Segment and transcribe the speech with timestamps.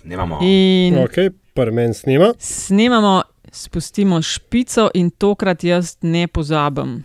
[0.00, 0.38] Snimamo.
[0.42, 1.16] In Ok,
[1.54, 2.32] prven snima.
[2.38, 7.04] snemamo, spustimo špico in tokrat jaz ne pozabim.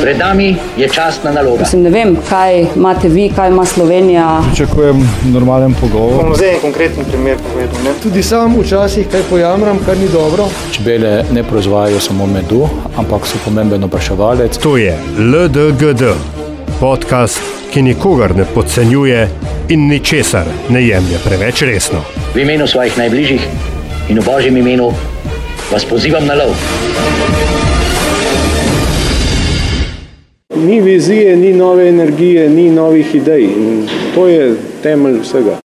[0.00, 1.60] Pred nami je častna naloga.
[1.60, 4.42] Mislim, ne vem, kaj imate vi, kaj ima Slovenija.
[4.46, 6.24] Pričakujem normalen pogovor.
[6.24, 7.82] bom zdaj en konkreten primer povedal.
[7.84, 7.90] Ne?
[8.02, 10.44] Tudi sam včasih kaj pojamram, kar ni dobro.
[10.72, 14.58] Čebele ne proizvajajo samo medu, ampak so pomemben opraševalec.
[14.58, 16.02] To je LDGD,
[16.80, 17.40] podcast,
[17.72, 19.28] ki nikogar ne podcenjuje
[19.68, 22.02] in ničesar ne jemlje preveč resno.
[22.34, 23.42] V imenu svojih najbližjih
[24.08, 24.92] in v božjem imenu
[25.72, 26.54] vas pozivam na lov.
[30.56, 33.44] Ni vizije, ni nove energije, ni novih idej.
[33.44, 35.65] In to je temelj vsega.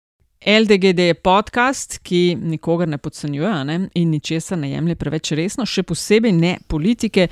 [0.46, 3.88] LDGD je podcast, ki nikogar ne podcenjuje a ne?
[3.94, 7.28] in ničesar ne jemlje preveč resno, še posebej ne politike.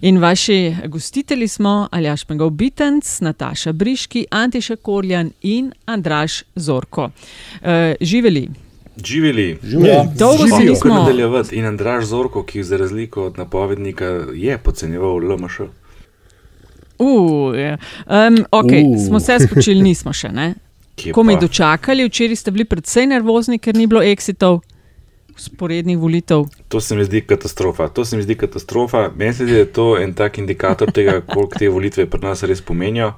[0.00, 7.04] In vaši gostitelji smo Aljaš Mengov Bitenc, Nataša Briški, Antiša Korjan in Andraš Zorko.
[7.04, 8.48] Uh, živeli.
[9.04, 9.58] Živeli.
[9.84, 10.94] Ja, Dolgo se nismo.
[10.94, 11.56] nadaljevati?
[11.56, 14.04] In Andraš Zorko, ki za razliko od napovednika
[14.34, 15.60] je podcenjeval LMŠ.
[16.98, 17.76] Uh, ja.
[18.06, 19.06] um, okay, Uh.
[19.08, 20.28] smo se spočili, nismo še.
[20.28, 20.54] Ne?
[21.12, 21.40] Ko pa?
[21.40, 24.60] dočakali, včeraj ste bili precej nervozni, ker ni bilo exitov,
[25.36, 26.46] sporednih volitev.
[26.68, 27.88] To se mi zdi katastrofa.
[27.88, 29.10] To se mi zdi katastrofa.
[29.16, 32.42] Meni se zdi, da je to en tak indikator tega, koliko te volitve pri nas
[32.42, 33.12] res pomenijo.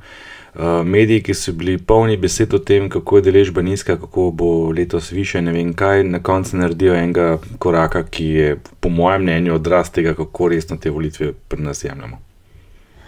[0.56, 4.70] Uh, mediji, ki so bili polni besed o tem, kako je deležba nizka, kako bo
[4.72, 9.55] letos više, ne vem kaj, na koncu naredijo enega koraka, ki je, po mojem mnenju,
[9.55, 12.25] odraz tega, kako resno te volitve pri nas jemljemo.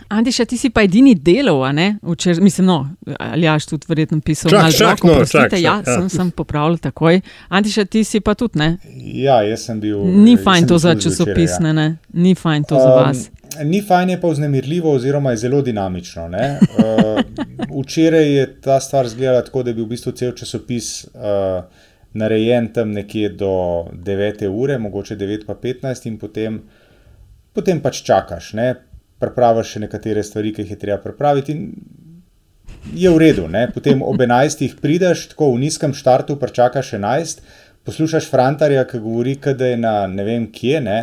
[0.08, 1.98] Antiša, ti si pa edini delal, a ne?
[2.02, 2.76] Včer, mislim, no,
[3.18, 5.94] Aljaš tudi verjetno pisal Čak, čak, blog, no, oprostite, čak, čak, ja, ja.
[5.94, 7.20] sem, sem popravil takoj.
[7.48, 8.68] Antiša, ti si pa tudi, ne?
[8.96, 10.00] Ja, jaz sem bil.
[10.24, 11.76] Ni fajn to za časopisne, ja.
[11.76, 11.86] ne?
[12.12, 13.26] Ni fajn to za vas.
[13.28, 16.24] Um, ni fajn, je pa vznemirljivo, oziroma je zelo dinamično.
[16.24, 17.20] Uh,
[17.82, 21.62] včeraj je ta stvar izgledala tako, da je bil v bistvu cel časopis uh,
[22.16, 23.52] narejen tam nekje do
[23.92, 24.48] 9.
[24.48, 26.62] ure, mogoče 9.15 in potem,
[27.52, 28.54] potem pač čakaš.
[28.56, 28.74] Ne.
[29.18, 31.56] Prepraviš še nekatere stvari, ki jih je treba prepraviti.
[32.94, 33.66] Je v redu, ne?
[33.74, 34.62] potem ob 11.
[34.80, 37.42] prideš, tako v nizkem štartu, prečakaš 11,
[37.88, 40.98] poslušaš Frantarja, ki govori, da je na ne vem kje, ne,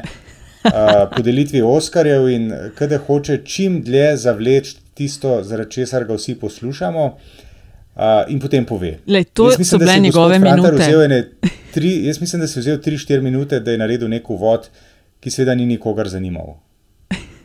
[0.66, 2.50] uh, podelitvi Oskarjev in
[2.80, 7.06] da hoče čim dlje zavleči tisto, zaradi česar ga vsi poslušamo.
[7.96, 8.97] Uh, in potem pove.
[9.08, 11.30] Lej, to Jaz so da bile njegove Frantar minute.
[11.72, 14.68] Tri, jaz mislim, da si vzel 3-4 minute, da je naredil nek uvod,
[15.24, 16.58] ki seveda ni nikogar zanimal.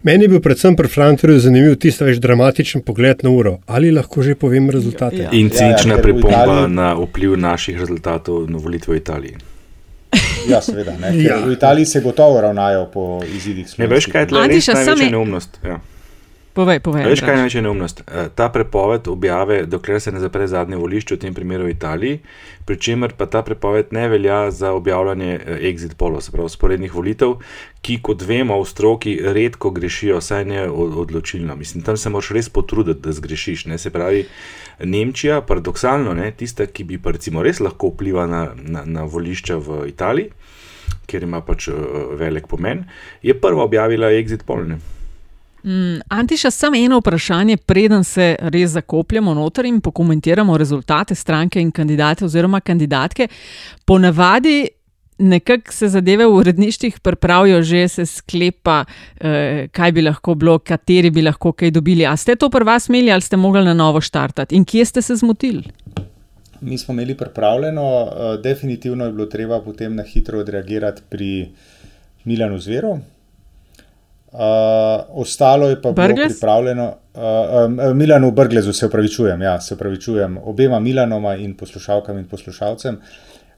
[0.02, 3.58] Meni je bil predvsem pri Frantorju zanimiv tisti več dramatičen pogled na uro.
[3.66, 5.16] Ali lahko že povem rezultate?
[5.18, 5.30] Ja.
[5.32, 9.36] In cinična ker v pripomba Italiji- na vpliv naših rezultatov na volitve v Italiji.
[10.48, 10.96] Ja, seveda.
[10.96, 11.36] Ne, Ja.
[11.38, 15.10] V Italiji se gotovo ravnajo po izidih Ne veš, kaj je tle res največja je-
[15.10, 15.58] neumnost.
[15.64, 15.80] Ja.
[16.50, 17.06] Povej, povej.
[17.06, 18.00] Veš, kaj je največja neumnost?
[18.02, 22.18] Eh, Ta prepoved objave, dokler se ne zapre zadnje volišče, v tem primeru v Italiji,
[22.66, 26.90] pri čemer pa ta prepoved ne velja za objavljanje eh, exit polov, se pravi sporednih
[26.90, 27.36] volitev,
[27.80, 31.54] ki, kot vemo, v stroki redko grešijo, saj ne od- odločilno.
[31.56, 33.66] Mislim, tam se moraš res potruditi, da zgrešiš.
[33.66, 33.78] Ne?
[33.78, 34.26] Se pravi,
[34.80, 39.56] Nemčija, paradoksalno, ne, tista, ki bi pa recimo res lahko vplivala na, na, na volišča
[39.56, 40.32] v Italiji,
[41.06, 41.74] ker ima pač uh,
[42.12, 42.84] velik pomen,
[43.22, 44.74] je prva objavila exit poll.
[45.64, 51.70] Mm, Antiša, samo eno vprašanje, preden se res zakopljemo noter in pokomentiramo rezultate stranke in
[51.70, 53.28] kandidate oziroma kandidatke.
[53.84, 54.68] Ponavadi
[55.20, 58.84] nekako se zadeve v uredništvih pripravijo, že se sklepa,
[59.20, 62.06] eh, kaj bi lahko bilo, kateri bi lahko kaj dobili.
[62.06, 65.02] A ste to pri vas imeli ali ste mogli na novo štartati in kje ste
[65.02, 65.64] se zmotili?
[66.60, 71.48] Mi smo imeli pripravljeno, uh, definitivno je bilo treba potem na hitro odreagirati pri
[72.24, 72.98] Milanu Zveru.
[74.32, 74.38] Uh,
[75.08, 76.32] ostalo je pa bilo Brglez?
[76.32, 77.20] pripravljeno, uh,
[77.66, 83.00] um, Milanu Brglezu se upravičujem, ja, se upravičujem obema Milanoma in poslušalkam in poslušalcem.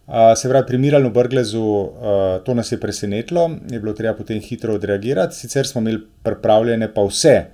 [0.06, 1.91] Uh, se pravi, pri Milanu Brglezu uh,
[2.44, 7.05] to nas je presenetilo, je bilo treba potem hitro odreagirati, sicer smo imeli pripravljene pa
[7.05, 7.44] vse,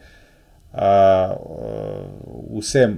[0.72, 0.80] uh,
[2.58, 2.88] vse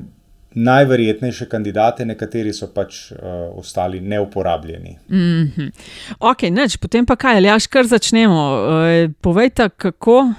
[0.55, 3.19] najverjetnejše kandidate, nekateri so pač uh,
[3.59, 4.97] ostali neuporabljeni.
[5.09, 5.71] Mm -hmm.
[6.19, 8.59] Ok, neč, potem pa kaj, ali kar začnemo.
[8.87, 10.33] E, povejte, kako,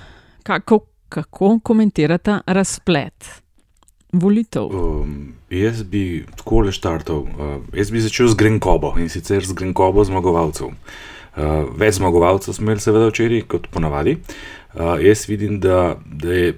[0.43, 0.79] kako,
[1.09, 3.41] kako komentirate razplet
[4.13, 4.63] volitev.
[4.63, 7.17] Um, jaz bi tako le štartal.
[7.17, 10.67] Uh, jaz bi začel z Grenkobo in sicer z Grenkobo zmagovalcev.
[10.67, 14.17] Uh, več zmagovalcev smo imeli, seveda, včeraj, kot ponavadi.
[14.73, 16.53] Uh, jaz vidim, da, da je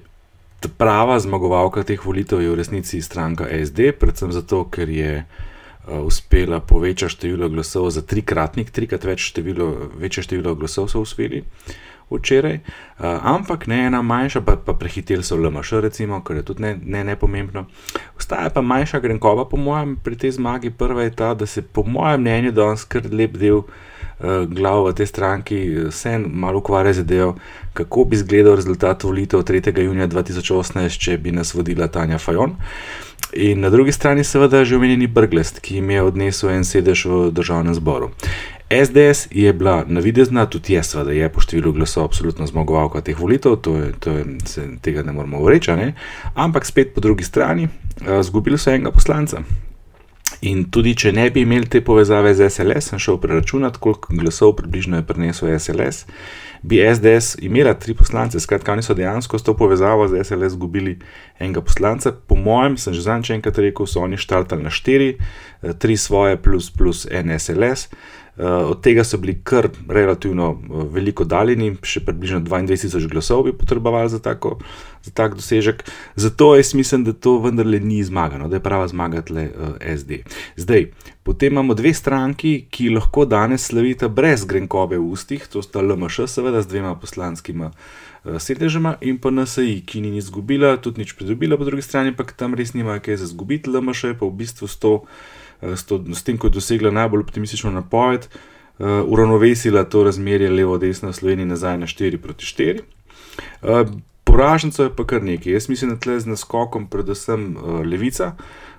[0.68, 6.60] prava zmagovalka teh volitev je v resnici stranka SD, predvsem zato, ker je uh, uspela
[6.60, 11.44] povečati število glasov za trikratnik, trikrat več število, večje število glasov so uspeli
[12.14, 13.06] včeraj, uh,
[13.36, 17.04] ampak ne ena manjša, pa, pa prehiteli so LMŠ, recimo, kar je tudi ne, ne,
[17.04, 17.66] ne.
[18.18, 20.72] Ostaja pa manjša grenkova, po mojem, pri tej zmagi.
[20.78, 23.74] Prva je ta, da se po mojem mnenju danes kar lep del uh,
[24.48, 25.60] glav v tej stranki
[25.90, 27.36] vse malo ukvarja z idejo,
[27.74, 29.84] kako bi izgledal rezultat volitev 3.
[29.84, 32.56] junija 2018, če bi nas vodila Tanja Fajon.
[33.34, 37.32] In na drugi strani, seveda, že omenjeni Brglest, ki jim je odnesel en sedež v
[37.34, 38.12] državnem zboru.
[38.70, 43.58] SDS je bila navidezna, tudi jaz, seveda, je po številu glasov absolutno zmagovalka teh volitev,
[43.62, 45.74] to je, to je, se, tega ne moramo reči,
[46.36, 47.68] ampak spet po drugi strani,
[48.20, 49.44] izgubili so enega poslanca.
[50.44, 54.58] In tudi, če ne bi imeli te povezave z SLS, sem šel preračunati, koliko glasov
[54.58, 56.04] približno je prinesel SLS,
[56.68, 60.98] bi SDS imela tri poslance, skratka, oni so dejansko s to povezavo z SLS izgubili
[61.40, 62.12] enega poslanca.
[62.12, 65.16] Po mojem, sem že zadnjič enkrat rekel, so oni štartali na štiri,
[65.80, 67.88] tri svoje plus plus en SLS.
[67.88, 73.54] Uh, od tega so bili kar relativno uh, veliko daljni, še približno 22.000 glasov bi
[73.54, 74.56] potrebovali za, tako,
[75.06, 75.84] za tak dosežek.
[76.16, 80.24] Zato jaz mislim, da to vendarle ni zmagano, da je prava zmaga tle uh, SD.
[80.58, 80.88] Zdaj,
[81.24, 86.26] potem imamo dve stranki, ki lahko danes slavita brez grenkove v ustih, to sta LMŠ,
[86.26, 91.62] seveda z dvema poslanskima uh, sedežema, in pa NSI, ki ni izgubila, tudi nič pridobila,
[91.62, 94.66] po drugi strani pa tam res nima kaj za izgubiti, LMŠ je pa v bistvu
[94.66, 95.04] s to
[95.76, 101.10] s, to, s tem, ko je dosegla najbolj optimistično napoved, uh, uravnovesila to razmerje levo-desno
[101.10, 102.82] v Sloveniji nazaj na 4 proti 4.
[103.62, 103.88] Uh,
[104.24, 105.54] Poražencev je pa kar nekaj.
[105.54, 108.32] Jaz mislim, da tle z naskokom predvsem uh, levica,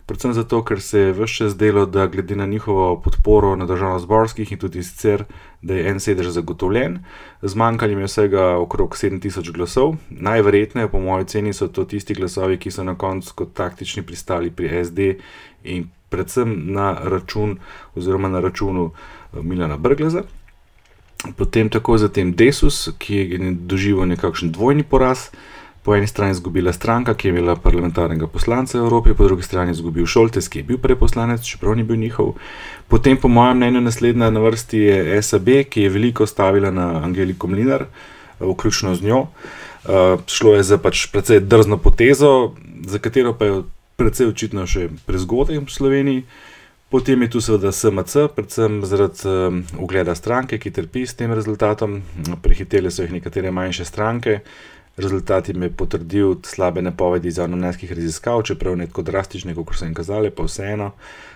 [0.06, 4.52] predvsem zato, ker se je vse čas delo, da glede na njihovo podporo na državno-zborskih
[4.52, 5.24] in tudi sicer,
[5.62, 6.98] da je en sedež zagotovljen,
[7.42, 9.94] zmanjkali je vsega okrog 7000 glasov.
[10.10, 14.50] Najverjetneje, po mojem ceni, so to tisti glasovi, ki so na koncu kot taktični pristali
[14.50, 15.14] pri SD
[15.64, 17.58] in predvsem na račun
[17.94, 20.22] oziroma na računu eh, Milana Brgleza.
[21.36, 25.30] Potem tako za tem Desus, ki je doživel nekakšen dvojni poraz.
[25.84, 29.42] Po eni strani je izgubila stranka, ki je imela parlamentarnega poslanca v Evropi, po drugi
[29.42, 32.34] strani je izgubil Šoltes, ki je bil preposlanec, čeprav ni bil njihov.
[32.88, 37.46] Potem, po mojem mnenju, naslednja na vrsti je SAB, ki je veliko stavila na Angeliko
[37.46, 39.26] Mlinar, eh, vključno z njo.
[39.84, 42.54] Uh, šlo je za pač precej drzno potezo,
[42.86, 43.62] za katero pa je
[43.96, 46.26] predvsej očitno še prezgodaj v Sloveniji.
[46.90, 52.02] Potem je tu seveda SMC, predvsem zaradi um, ugleda stranke, ki trpi s tem rezultatom.
[52.44, 54.42] Prehitele so jih nekatere manjše stranke.
[54.94, 59.88] Rezultat jim je potrdil slabe napovedi iz javnomnenjskih raziskav, čeprav ne tako drastične, kot so
[59.88, 60.92] jim kazali, pa vseeno.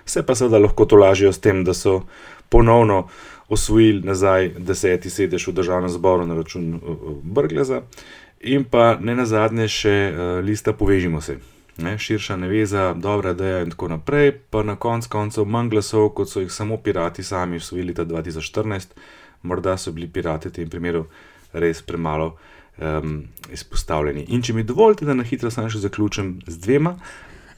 [0.06, 2.05] Vse pa seveda lahko to lažijo s tem, da so
[2.55, 3.08] ponovno
[3.49, 6.81] osvojili nazaj deseti sedež v državnem zboru na račun
[7.22, 7.82] Brgleza
[8.40, 11.40] in pa ne nazadnje še uh, lista Povežimo se
[11.79, 16.31] ne, širša neveza, dobra ideja in tako naprej, pa na konc koncev manj glasov, kot
[16.31, 18.87] so jih samo pirati sami usvojili leta 2014.
[19.43, 21.07] Morda so bili pirati v tem primeru
[21.53, 22.37] res premalo
[22.79, 23.23] um,
[23.53, 24.27] izpostavljeni.
[24.29, 26.97] In če mi dovolite, da na hitro samo še zaključim z dvema.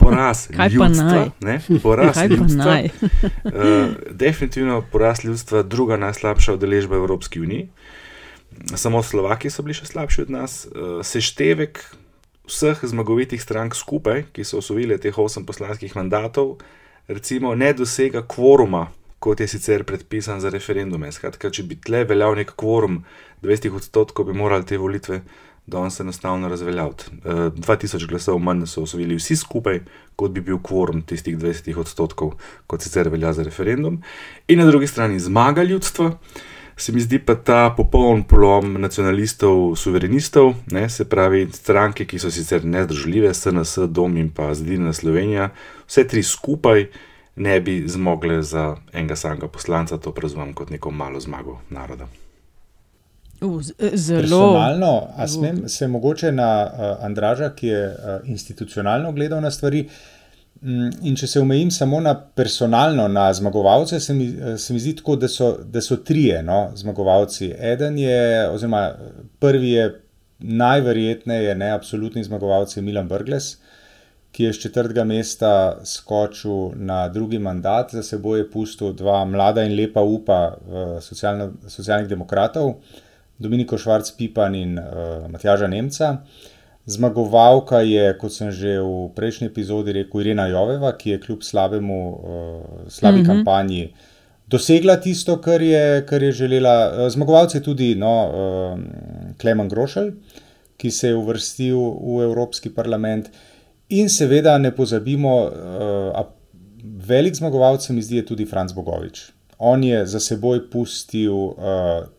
[0.00, 2.76] Poraz ljudstva, ne, poraz ljudstva,
[3.44, 7.68] uh, definitivno poraz ljudstva, druga najslabša udeležba v Evropski uniji.
[8.74, 10.62] Samo Slovaki so bili še slabši od nas.
[10.70, 11.82] Uh, seštevek
[12.50, 16.58] vseh zmagovitih strank skupaj, ki so osvojili teh osem poslanskih mandatov,
[17.08, 18.88] recimo ne dosega kvoruma,
[19.20, 21.12] kot je sicer predpisan za referendume.
[21.12, 23.02] Skratka, če bi tle veljal nek kvorum
[23.44, 25.20] 20 odstotkov, bi morali te volitve
[25.70, 27.10] danes enostavno razveljaviti.
[27.24, 29.82] 2000 eh, glasov manj so osvojili vsi skupaj,
[30.16, 32.34] kot bi bil kvorum tistih 20 odstotkov,
[32.66, 34.00] kot sicer velja za referendum.
[34.48, 36.10] In na drugi strani zmaga ljudstva
[36.80, 42.30] se mi zdi pa ta popoln polom nacionalistov, suverenistov, ne, se pravi stranke, ki so
[42.30, 45.50] sicer nezdružljive, SNS, Dom in pa Zdina Slovenija,
[45.86, 46.86] vse tri skupaj
[47.36, 52.08] ne bi zmogle za enega samega poslanca, to razumem kot neko malo zmago naroda.
[53.94, 55.08] Zelo malo.
[55.16, 60.19] A smem se mogoče na uh, Andraža, ki je uh, institucionalno gledal na stvari, uh,
[60.62, 65.16] in če se omejim samo na personalno, na zmagovalce, se mi, se mi zdi tako,
[65.16, 67.54] da so, da so trije no, zmagovalci.
[67.58, 68.90] Eden je, oziroma
[69.40, 69.86] prvi je
[70.38, 73.54] najverjetneje, ne absolutni zmagovalec Milan Brgles,
[74.32, 75.52] ki je z četrtega mesta
[75.84, 80.40] skočil na drugi mandat, za seboj je pustil dva mlada in lepa upa
[81.00, 82.76] socialno, socialnih demokratov,
[83.40, 86.16] Dominiko Švarc-Pipan in uh, Matjaža Nemca.
[86.86, 92.00] Zmagovalka je, kot sem že v prejšnji epizodi rekel, Irena Joveva, ki je kljub slabemu,
[92.08, 93.26] uh, slabi mm -hmm.
[93.26, 93.92] kampanji
[94.50, 96.90] dosegla tisto, kar je, kar je želela.
[96.90, 98.78] Uh, zmagovalec je tudi no, uh,
[99.40, 100.12] Klemen Grošelj,
[100.76, 103.30] ki se je uvrstil v Evropski parlament.
[103.88, 106.24] In seveda ne pozabimo, uh,
[107.06, 109.30] velik zmagovalec se mi zdi tudi Franz Bogovič.
[109.58, 111.54] On je za seboj pustil uh,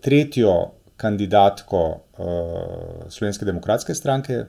[0.02, 2.02] tretjo kandidatko
[3.10, 4.44] Slovenske demokratske stranke,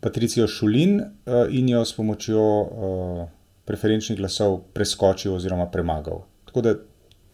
[0.00, 3.24] Patricijo Šulin, uh, in jo s pomočjo uh,
[3.64, 6.22] preferenčnih glasov preskočil oziroma premagal.
[6.46, 6.74] Tako da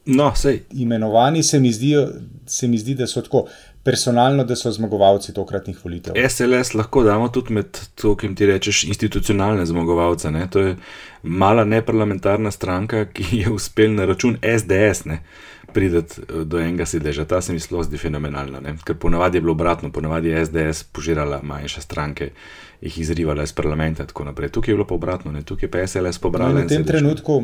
[0.07, 0.63] No, sej.
[0.71, 2.09] imenovani se mi, zdijo,
[2.47, 3.47] se mi zdi, da so tako
[3.83, 6.15] personalno, da so zmagovalci tokratnih volitev.
[6.29, 10.31] SLS lahko damo tudi med to, ki ti rečeš, institucionalne zmagovalce.
[10.31, 10.47] Ne?
[10.51, 10.77] To je
[11.23, 15.23] mala neparlamentarna stranka, ki je uspel na račun SDS ne?
[15.75, 17.25] Prideti eh, do enega sedeža.
[17.25, 18.77] Ta se mi zelo zdi fenomenalna, ne?
[18.85, 22.31] ker ponavadi je bilo obratno, ponavadi je SDS požirala manjše stranke.
[22.81, 24.51] Jih izrivala iz parlamenta, in tako naprej.
[24.53, 25.43] Tukaj je bilo pa obratno, ne?
[25.43, 26.53] tukaj je pa SLS pobrala.
[26.53, 27.39] No, v, tem trenutku,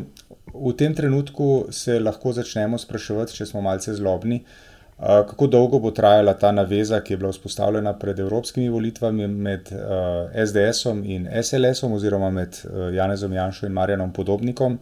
[0.54, 5.94] v tem trenutku se lahko začnemo spraševati, če smo malce zlobni, uh, kako dolgo bo
[5.96, 11.96] trajala ta naveza, ki je bila vzpostavljena pred evropskimi volitvami med uh, SDS-om in SLS-om,
[11.96, 12.60] oziroma med
[12.94, 14.78] Janezom Janšo in Marjanom Podobnikom.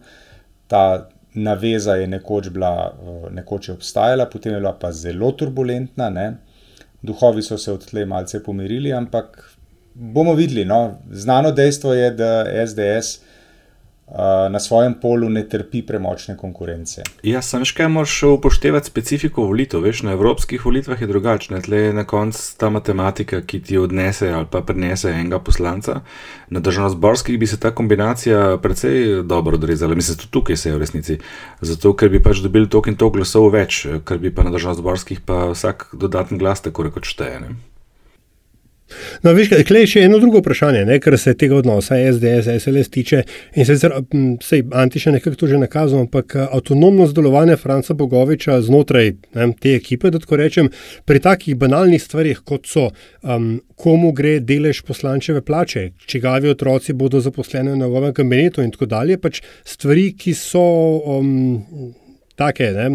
[0.67, 6.09] Ta naveza je nekoč, bila, uh, nekoč je obstajala, potem je bila pa zelo turbulentna.
[6.09, 6.33] Ne?
[7.01, 9.43] Duhovi so se odtlej malce pomirili, ampak
[9.93, 10.65] bomo videli.
[10.65, 10.99] No?
[11.11, 13.28] Znano dejstvo je, da SDS uh,
[14.49, 17.03] na svojem polu ne trpi premočne konkurence.
[17.23, 19.83] Ja, sam še kaj moraš upoštevati specifiko volitev.
[19.85, 21.61] Veš, na evropskih volitvah je drugače.
[21.65, 26.01] Tle je na koncu ta matematika, ki ti odnese ali pa prenese enega poslanca.
[26.49, 29.95] Na državno-zborskih bi se ta kombinacija precej dobro odrezala.
[29.95, 31.19] Mislim, tudi tukaj se je v resnici.
[31.61, 35.21] Zato, ker bi pač dobili toliko in toliko glasov več, ker bi pa na državno-zborskih
[35.25, 37.53] pa vsak dodatni glas tako rekoč šteje.
[39.23, 43.21] No, veš, klej še eno drugo vprašanje, ne, kar se tega odnosa SDS, SLS tiče.
[43.59, 43.93] In sicer,
[44.45, 50.11] sej Antiša nekako to že nakazal, ampak avtonomnost delovanja Franca Bogoviča znotraj ne, te ekipe,
[50.13, 50.71] da tako rečem,
[51.05, 57.21] pri takih banalnih stvarih, kot so um, komu gre delež poslančeve plače, čigavi otroci bodo
[57.23, 60.63] zaposleni v njegovem kabinetu in tako dalje, pač stvari, ki so
[61.17, 61.93] um,
[62.39, 62.71] take.
[62.75, 62.89] Ne,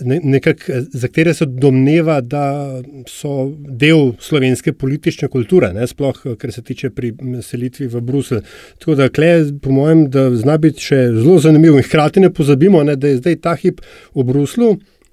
[0.00, 6.62] Nekak, za katere se domneva, da so del slovenske politične kulture, ne, sploh kar se
[6.62, 7.12] tiče pri
[7.44, 8.40] selitvi v Bruselj.
[8.78, 11.76] Tako da, kle, po mojem, da zna biti še zelo zanimivo.
[11.76, 13.84] In hkrati ne pozabimo, ne, da je zdaj ta hip
[14.14, 14.72] v Bruslu,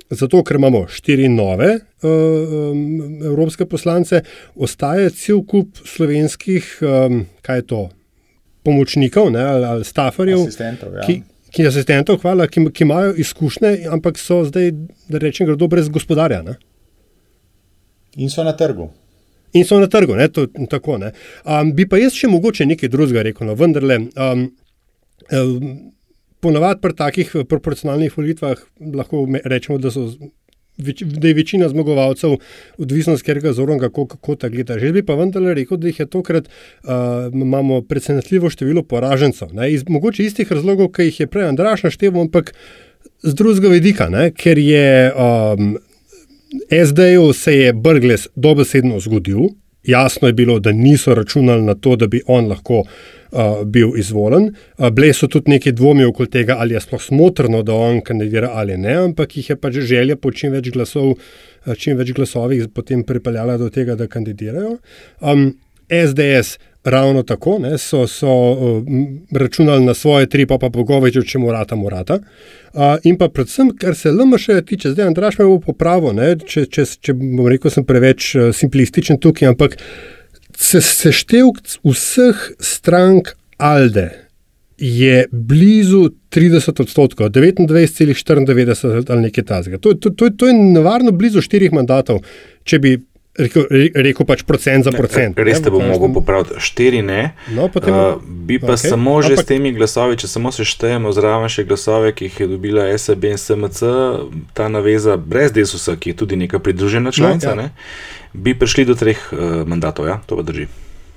[0.10, 2.10] zato ker imamo štiri nove uh,
[3.30, 4.24] evropske poslance,
[4.56, 7.84] ostaje cel kup slovenskih, um, kaj je to,
[8.64, 9.84] pomočnikov ne, ali, ali.
[10.48, 11.06] Asistentov, ja.
[11.08, 11.22] ki,
[11.54, 14.72] ki asistentov, hvala, ki, ki imajo izkušnje, ampak so zdaj,
[15.10, 16.42] da rečem, gredo brez gospodarja.
[16.46, 16.58] Ne?
[18.18, 18.90] In so na trgu.
[19.54, 20.28] In so na trgu, ne?
[20.34, 21.14] To, tako, ne?
[21.46, 24.04] Um, bi pa jaz še mogoče nekaj drugega rekel, no, vendarle.
[24.18, 24.50] Um,
[25.32, 25.72] um,
[26.40, 28.62] Ponavadi pri takih proporcionalnih volitvah
[28.96, 30.06] lahko rečemo, da so
[31.04, 32.38] da je večina zmagovalcev,
[32.78, 33.90] odvisno od katerega zornega
[34.22, 34.80] kota gleda.
[34.80, 36.90] Že bi pa vendarle rekel, da jih je tokrat uh,
[37.34, 39.54] imamo presenetljivo število poražencev.
[39.54, 42.54] Ne, iz mogoče istih razlogov, ki jih je prej Andraš našteval, ampak
[43.24, 45.78] z drugega vidika, ne, ker je um,
[46.72, 49.52] SD-ju se je Brgles dobesedno zgodil.
[49.84, 52.90] Jasno je bilo, da niso računali na to, da bi on lahko uh,
[53.66, 54.50] bil izvoljen.
[54.78, 58.52] Uh, Bile so tudi neki dvomi okoli tega, ali je sploh smotrno, da on kandidira
[58.54, 62.68] ali ne, ampak jih je pač želja po čim več glasov, uh, čim več glasovih
[62.74, 64.78] potem pripeljala do tega, da kandidirajo.
[65.22, 65.54] Um,
[65.90, 68.84] SDS ravno tako, ne, so, so uh,
[69.32, 72.20] računali na svoje tri, pa pa Bogovič, če morata, morata.
[72.74, 76.66] Uh, in pa predvsem, kar se LMŠ tiče, zdaj Andraš me bo popravil, ne, če,
[76.72, 80.19] če, če bom rekel, sem preveč uh, simplističen tukaj, ampak se,
[80.60, 84.10] seštevk vseh strank Alde
[84.80, 89.78] je blizu 30 odstotkov, 29,94 ali nekaj tasga.
[89.78, 92.22] To, to, to, to je nevarno blizu štirih mandatov,
[92.64, 92.94] če bi
[93.40, 93.66] rekel,
[93.96, 95.38] rekel pač procent za procent.
[95.38, 96.60] Ne, res te bom mogel popraviti.
[96.64, 97.32] Štiri ne.
[97.56, 98.92] No, potem, uh, bi pa okay.
[98.92, 102.50] samo že Ampak- s temi glasovi, če samo seštejemo zraven še glasove, ki jih je
[102.52, 103.80] dobila SAB in SMC,
[104.54, 107.58] ta naveza brez desusa, ki je tudi neka pridružena članica, ja.
[107.58, 107.72] ne,
[108.34, 110.70] bi prišli do treh uh, mandatov, ja, to pa drži.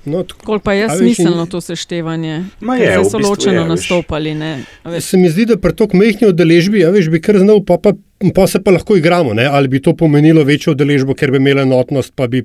[0.05, 2.43] No, Koliko pa je smiselno to seštevanje?
[2.59, 4.33] Ma je, zdaj v so bistvu ločeno je, nastopali.
[4.35, 4.65] Ne?
[4.99, 7.95] Se mi zdi, da pri tako mehki udeležbi, ja, veš, bi kar znal, pa, pa,
[8.31, 9.45] pa se pa lahko igramo, ne?
[9.45, 12.43] ali bi to pomenilo večjo udeležbo, ker bi imela enotnost, pa bi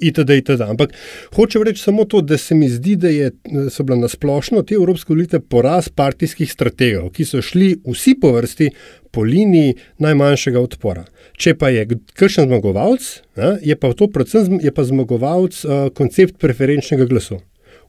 [0.00, 0.30] itd.
[0.30, 0.60] itd.
[0.66, 0.94] Ampak
[1.36, 3.30] hočem reči samo to, da se mi zdi, da je,
[3.70, 8.70] so bila nasplošno te evropske volitve poraz partijskih strategov, ki so šli vsi po vrsti
[9.12, 11.04] po liniji najmanjšega odpora.
[11.36, 11.84] Če pa je
[12.16, 13.04] kršen zmagovalec,
[13.36, 17.38] ne, je pa to predvsem je pa zmagovalec uh, koncept preferenčnega glasu.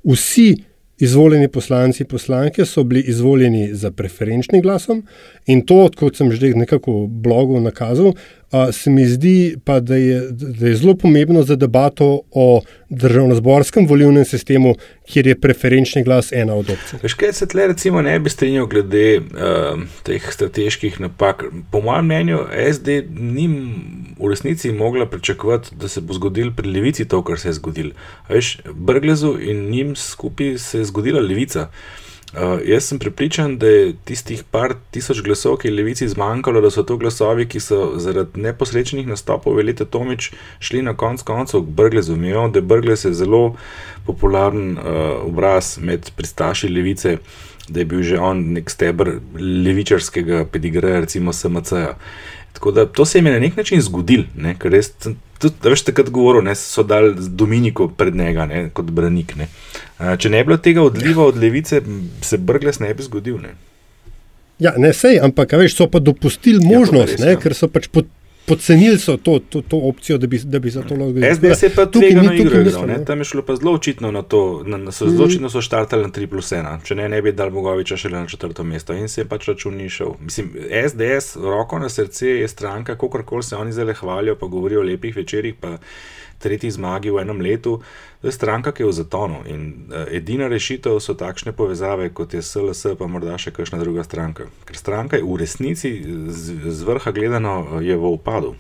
[0.04, 0.52] Vsi
[1.00, 5.04] izvoljeni poslanci in poslanke so bili izvoljeni za preferenčnim glasom
[5.46, 9.96] in to, kot sem že nekako v blogu nakazal, uh, se mi zdi pa, da
[9.96, 14.76] je, da je zelo pomembno za debato o državno-zborskem volivnem sistemu,
[15.10, 17.00] kjer je preferenčni glas ena od opcij.
[17.04, 21.44] Veš, kaj se tle recimo ne bi strinjal glede uh, teh strateških napak?
[21.72, 22.40] Po mojem mnenju
[22.74, 23.48] SD ni
[24.20, 27.92] v resnici mogla pričakovati, da se bo zgodil pri levici to, kar se je zgodil.
[28.30, 31.68] Veš, Brglezu in njim skupaj se je zgodila levica.
[31.68, 32.03] Uh,
[32.66, 36.84] jaz sem prepričan, da je tistih par tisoč glasov, ki je levici zmanjkalo, da so
[36.84, 42.16] to glasovi, ki so zaradi neposrečnih nastopov velite Tomič šli na konc koncev k Brglezu.
[42.16, 43.56] Mi vemo, da Brglez je zelo
[44.06, 44.86] popularen uh,
[45.28, 47.18] obraz med pristaši levice,
[47.70, 51.98] da je bil že on nek stebr levičarskega pedigreja, recimo SMC-ja.
[52.54, 54.56] Tako da to se jim je na nek način zgodil, ne?
[54.60, 54.92] ker res,
[55.44, 59.36] tudi, da veš, takrat govoril, ne, so dali Dominiko pred njega ne, kot branik.
[59.40, 59.50] Ne.
[60.00, 61.82] Če ne bi bilo tega odliva od levice,
[62.24, 63.38] se Brgles ne bi zgodil.
[63.44, 63.54] Ne.
[64.64, 67.42] Ja, ne sej, ampak veš, so pa dopustili možnost, ja, res, ne, ja.
[67.42, 68.10] ker so pač pot,
[68.46, 71.36] Podcenili so to, to, to opcijo, da bi, da bi za to lahko zgodilo.
[71.36, 72.64] SDS je pa tukaj na igro,
[73.08, 75.24] tam je šlo pa zelo očitno na to, na, na, so, zelo mhm.
[75.24, 78.26] očitno so štartali na 3 plus 1, če ne, ne bi dal Bogoviča še na
[78.28, 80.18] četrto mesto in se je pač račun ni šel.
[80.20, 80.52] Mislim,
[80.90, 85.16] SDS, roko na srce je stranka, kakorkoli se oni zdaj hvalijo, pa govorijo o lepih
[85.16, 85.78] večerjih, pa
[86.44, 87.78] tretji zmagi v enem letu,
[88.22, 89.40] to je stranka, ki je v zatonu.
[89.48, 94.04] In uh, edina rešitev so takšne povezave, kot je SLS, pa morda še kakšna druga
[94.04, 94.52] stranka.
[94.68, 95.96] Ker stranka je v resnici
[96.28, 98.56] z, z vrha gledano je v upadu.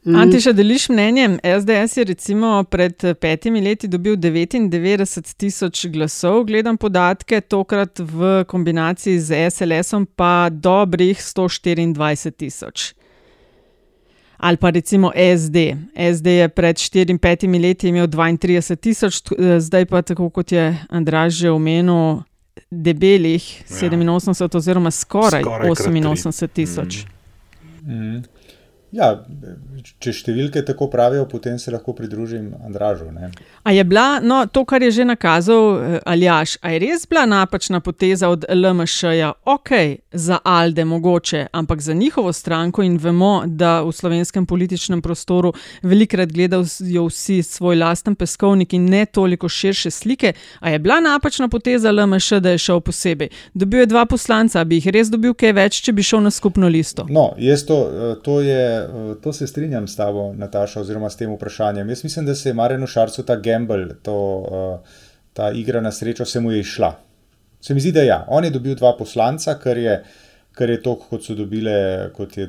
[0.00, 0.16] Mm.
[0.16, 1.26] Anti, še deliš mnenje?
[1.44, 9.20] SDS je recimo pred petimi leti dobil 99 tisoč glasov, gledam podatke, tokrat v kombinaciji
[9.20, 12.94] z SLS-om pa dobrih 124 tisoč
[14.40, 15.76] ali pa recimo SD.
[15.94, 21.34] SD je pred 4-5 leti imel 32 tisoč, eh, zdaj pa tako kot je Andraž
[21.34, 22.22] že omenil,
[22.70, 23.76] debelih ja.
[23.76, 27.04] 87 oziroma skoraj, skoraj 88 tisoč.
[27.84, 27.92] Mm.
[27.94, 28.22] Mm.
[28.90, 29.12] Ja,
[30.02, 33.06] če številke tako pravijo, potem se lahko pridružim Andražu.
[33.62, 37.22] A je bila no, to, kar je že nakazal eh, Aljaš, a je res bila
[37.30, 39.70] napačna poteza od LMŠ-ja, ok,
[40.10, 46.32] za Alde mogoče, ampak za njihovo stranko in vemo, da v slovenskem političnem prostoru velikrat
[46.34, 50.32] gledajo vsi svoj lasten peskovnik in ne toliko širše slike.
[50.60, 53.30] A je bila napačna poteza LMŠ, da je šel posebej?
[53.54, 56.68] Dobil je dva poslanca, bi jih res dobil kaj več, če bi šel na skupno
[56.68, 57.06] listo?
[57.08, 58.79] No, jaz to, eh, to je.
[58.84, 61.88] Eh, to se strinjam s tabo, Nataša, oziroma s tem vprašanjem.
[61.88, 64.98] Jaz mislim, da se je Marinu Šarcu ta gamble, to, uh,
[65.32, 66.94] ta igra na srečo, se mu je išla.
[67.60, 68.24] Se mi zdi, da ja.
[68.28, 70.02] On je dobil dva poslanca, kar je,
[70.52, 72.48] kar je to, kot so dobile, kot je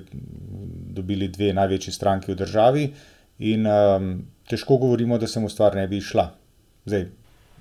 [0.96, 2.92] dobili dve največji stranki v državi,
[3.40, 4.14] in um,
[4.50, 6.30] težko govorimo, da se mu stvar ne bi išla.
[6.86, 7.06] Zdaj,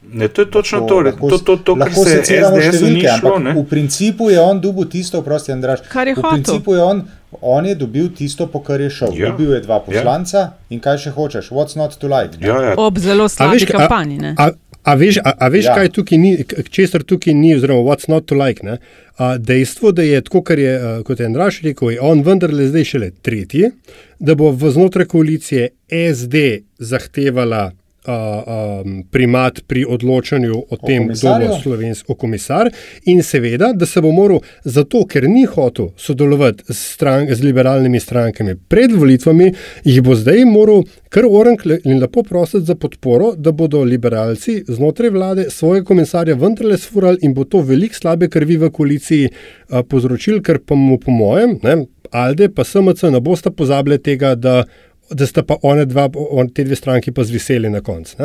[0.03, 3.39] Ne, to je točno to, lahko, to, to, to kar se SDS ni šlo.
[3.57, 5.81] V principu je on dobil tisto, prosti Andraš.
[5.89, 7.03] Kar je v principu je on,
[7.41, 9.15] on je dobil tisto, po kar je šel.
[9.15, 9.31] Ja.
[9.31, 9.85] Dobil je dva ja.
[9.87, 10.49] poslanca ja.
[10.71, 12.39] in kaj še hočeš, what's not to like.
[12.43, 12.75] Ja, ja.
[12.79, 14.35] Ob zelo slabi kampanji.
[14.37, 14.51] A,
[14.83, 15.77] a veš, a, a veš ja.
[15.79, 16.33] kaj tukaj ni,
[16.71, 18.67] česar tukaj ni, oziroma what's not to like.
[18.67, 22.89] A, dejstvo, da je tako, kar je, kot je Andraš rekel, je on vendarle zdaj
[22.95, 23.71] šele tretji,
[24.19, 25.71] da bo v znotraj koalicije
[26.15, 27.71] SD zahtevala
[28.07, 32.71] um, primat pri odločanju o, o tem, kdo bo slovenski komisar,
[33.05, 38.01] in seveda, da se bo moral, zato ker ni hotel sodelovati z, strank, z liberalnimi
[38.01, 39.53] strankami pred volitvami,
[39.85, 45.11] jih bo zdaj moral kar orang in lepo prositi za podporo, da bodo liberalci znotraj
[45.11, 50.41] vlade svoje komisarje vendarle sfurali in bo to veliko slabe krvi v koaliciji uh, povzročil,
[50.43, 54.65] ker pa mu po mojem, ne, Alde pa SMC ne bosta pozabili tega, da
[55.11, 58.17] da sta pa one dva, on, te dve stranki pa zveseli na koncu.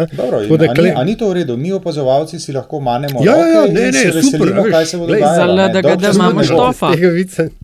[0.76, 0.93] Kle...
[1.06, 3.26] Ni to v redu, mi opazovalci si lahko manemo.
[3.26, 4.21] Ja, ja, ja ne, ne, super.
[4.21, 5.67] Veselimo, kaj se bo dogajalo.
[5.74, 6.91] Da, da imamo štofa.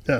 [0.07, 0.19] Ja.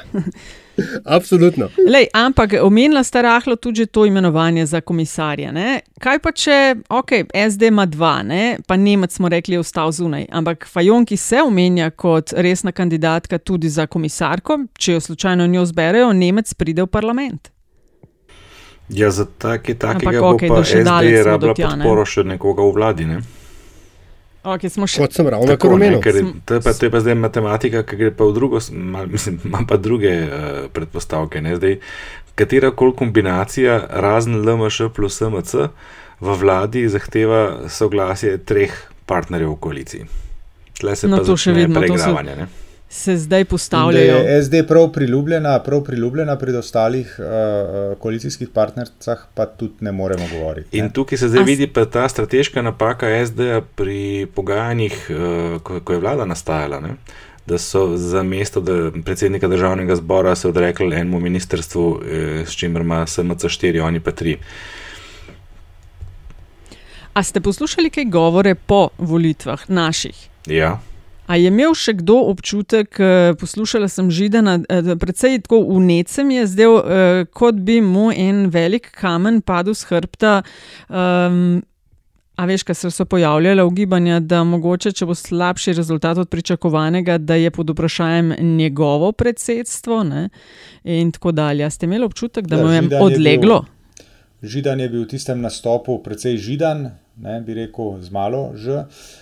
[1.06, 1.68] Absolutno.
[1.90, 5.52] Lej, ampak omenila sta rahlo tudi to imenovanje za komisarja.
[5.52, 5.82] Ne?
[6.00, 7.12] Kaj pa če, ok,
[7.50, 8.58] SD ima dva, ne?
[8.68, 10.26] pa Nemec smo rekli, je ostal zunaj.
[10.32, 15.66] Ampak Fajon, ki se omenja kot resna kandidatka tudi za komisarko, če jo slučajno njo
[15.66, 17.52] zberejo, Nemec pride v parlament.
[18.92, 23.08] Ja, za take, takega bo okay, pa SD rabila podporo še nekoga v vladi.
[23.08, 23.22] Ne?
[24.42, 25.00] Okay, še...
[25.00, 26.02] Kot sem ravno tako omenil.
[26.02, 29.78] To, to je pa zdaj matematika, ki gre pa v drugo, mal, mislim, ima pa
[29.78, 30.32] druge uh,
[30.74, 31.40] predpostavke.
[31.40, 31.78] Zdaj,
[32.36, 35.70] katera koli kombinacija, razen LMŠ plus MC,
[36.22, 38.74] v vladi zahteva soglasje treh
[39.06, 40.10] partnerjev v koaliciji.
[40.82, 42.50] Tle se no, pa to še vedno pregravanje.
[42.50, 42.61] So...
[42.92, 44.16] se zdaj In Da postavljajo.
[44.18, 47.26] je SD prav priljubljena, prav priljubljena pri ostalih uh,
[47.98, 50.68] koalicijskih partnericah, pa tudi ne moremo govoriti.
[50.74, 50.92] In ne.
[50.92, 55.16] tukaj se zdaj A s- vidi pa ta strateška napaka SD-ja pri pogajanjih, eh,
[55.60, 56.80] ko, ko je vlada nastajala.
[56.82, 56.90] Ne?
[57.44, 58.64] Da so za mesto
[59.02, 64.12] predsednika državnega zbora se odrekli enemu ministrstvu, eh, s čimer ima SMC 4, oni pa
[64.14, 64.38] 3.
[67.14, 70.16] A ste poslušali kaj govore po volitvah naših?
[70.48, 70.80] Ja,
[71.32, 76.32] A je imel še kdo občutek, eh, poslušala sem Židana, eh, da precej tako unecem
[76.32, 80.44] je zdel, eh, kot bi mu en velik kamen padel z hrbta.
[80.90, 81.64] Um,
[82.36, 87.18] a veš, kaj se so pojavljala ugibanja, da mogoče, če bo slabši rezultat od pričakovanega,
[87.18, 90.30] da je pod vprašanjem njegovo predsedstvo ne,
[90.84, 91.70] in tako dalje.
[91.70, 93.66] Ste imeli občutek, da Ja, mu je odleglo?
[94.44, 96.90] Židan je bil v tistem nastopu precej židan,
[97.22, 98.84] ne, bi rekel, z malo že.
[98.84, 99.22] Uh,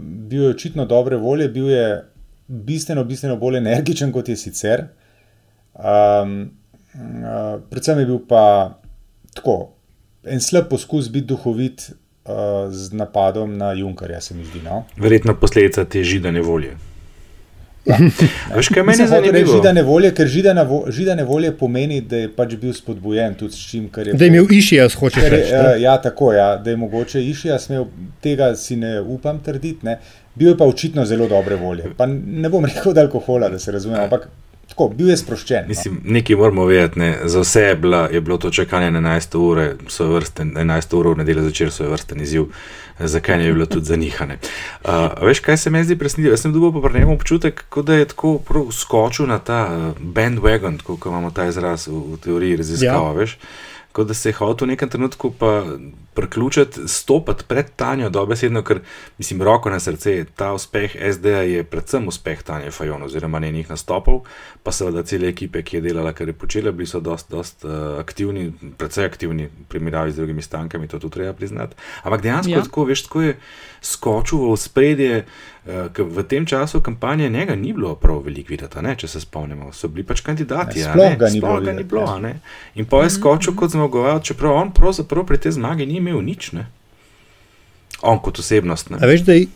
[0.00, 2.04] bil je očitno dobre volje, bil je
[2.46, 4.84] bistveno, bistveno bolj energičen kot je sicer.
[5.74, 6.50] Um,
[6.94, 8.42] uh, predvsem je bil pa
[9.34, 9.76] tako,
[10.24, 14.62] en slab poskus biti duhovit uh, z napadom na Junkarja, se mi zdi.
[14.64, 14.84] No?
[14.96, 16.76] verjetno posledica te židane volje.
[17.86, 17.98] A
[18.56, 19.56] Veš, kaj meni hotel reči zanimivo?
[19.56, 23.68] Židane volje, ker židane, vo, židane volje pomeni, da je pač bil spodbujen tudi s
[23.70, 25.52] čim, kar je Da je imel išijas, hočeš je, reči.
[25.52, 25.82] eh, ne?
[25.82, 27.86] ja, tako ja, da je mogoče išija smel,
[28.22, 29.86] tega si ne upam trditi.
[29.86, 29.98] Ne.
[30.34, 31.92] Bil je pa očitno zelo dobre volje.
[31.96, 34.28] Pa ne bom rekel, da alkohola, da se razumemo, ampak
[34.68, 35.62] tako, bil je sproščen.
[35.62, 35.68] No.
[35.68, 37.14] Mislim, nekaj moramo vedeti, ne.
[37.24, 41.12] za vse je, bila, je bilo to čakanje na 11 ure, so vrsten, 11 ur
[41.12, 42.50] v nedeljo zvečer, so vrsten izziv,
[43.00, 44.38] zakaj ne bi bilo tudi za njihane.
[44.84, 44.90] Uh,
[45.22, 46.32] veš, kaj se mi zdi presenetljivo?
[46.32, 49.68] Jaz sem dobil pa pri njemu občutek, kot da je tako prav skočil na ta
[49.70, 53.08] uh, bandwagon, kot imamo ta izraz v, v teoriji raziskav, Ja.
[53.08, 53.12] ja.
[53.12, 53.38] veš.
[53.92, 55.64] Kot da se je hotel v nekem trenutku pa
[56.16, 58.80] priključiti, stopiti pred Tanjo, dobesedno, ker
[59.18, 64.22] mislim, roko na srce, ta uspeh SD-ja je predvsem uspeh Tanje Fajon oziroma njenih nastopov,
[64.62, 67.98] pa seveda cele ekipe, ki je delala, kar je počela, bili so dost, dost uh,
[68.00, 68.48] aktivni,
[68.78, 71.76] predvsej aktivni v primerjavi z drugimi strankami, to tudi treba priznati.
[72.02, 72.62] Ampak dejansko Ja.
[72.62, 73.36] tako, veš, tako je
[73.80, 75.24] skočil v spredje,
[75.66, 79.20] uh, ker v tem času kampanje njega ni bilo prav veliko videti, ne, če se
[79.20, 79.72] spomnimo.
[79.72, 80.80] So bili pač kandidati.
[80.80, 82.06] Ja, a sploh ga ni bilo ga ni bilo.
[82.22, 82.34] ja.
[82.74, 86.52] In pa je skočil kot zmagovalec, čeprav on pravzaprav pri tej zmagi ni imel nič.
[86.52, 86.66] Ne.
[88.02, 88.90] On kot osebnost.
[88.90, 88.98] Ne.
[89.00, 89.46] A veš, da je,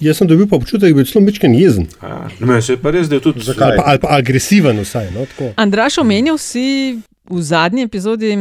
[0.00, 1.86] jaz sem dobil pa občutek, da je bil celo mečken jezen.
[2.02, 3.66] Ja, Meni se je pa res, da je tudi Zakaj?
[3.66, 5.10] Ali pa, ali pa agresiven vsaj.
[5.10, 5.52] No, tako.
[5.56, 8.32] Andraš, omenil si v zadnji epizodi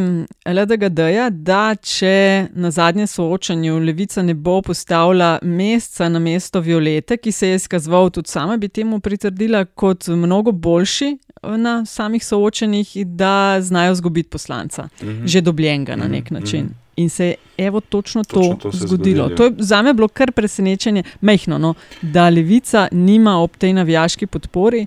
[0.46, 2.13] LDGD-ja, da če
[2.56, 8.10] na zadnjem soočanju Levica ne bo postavila mesta na mesto Violete, ki se je izkazoval
[8.10, 14.89] tudi sama, bi temu pritrdila kot mnogo boljši na samih soočanjih, da znajo zgubiti poslanca,
[15.02, 15.26] Mhm.
[15.26, 16.60] že dobljenega na nek Mhm, način.
[16.62, 16.74] mhm.
[17.00, 18.88] In se je evo točno to, Točno to zgodilo.
[18.88, 19.30] zgodilo.
[19.30, 24.28] To je za me bilo kar presenečenje, mehno, no, da Levica nima ob tej navijaški
[24.28, 24.86] podpori,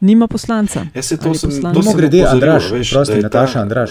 [0.00, 0.86] nima poslanca.
[0.94, 1.72] Jaz se to sem, poslanca.
[1.72, 3.90] to sem opozoril, Andraž, veš, prosti, Nataša, Andraž.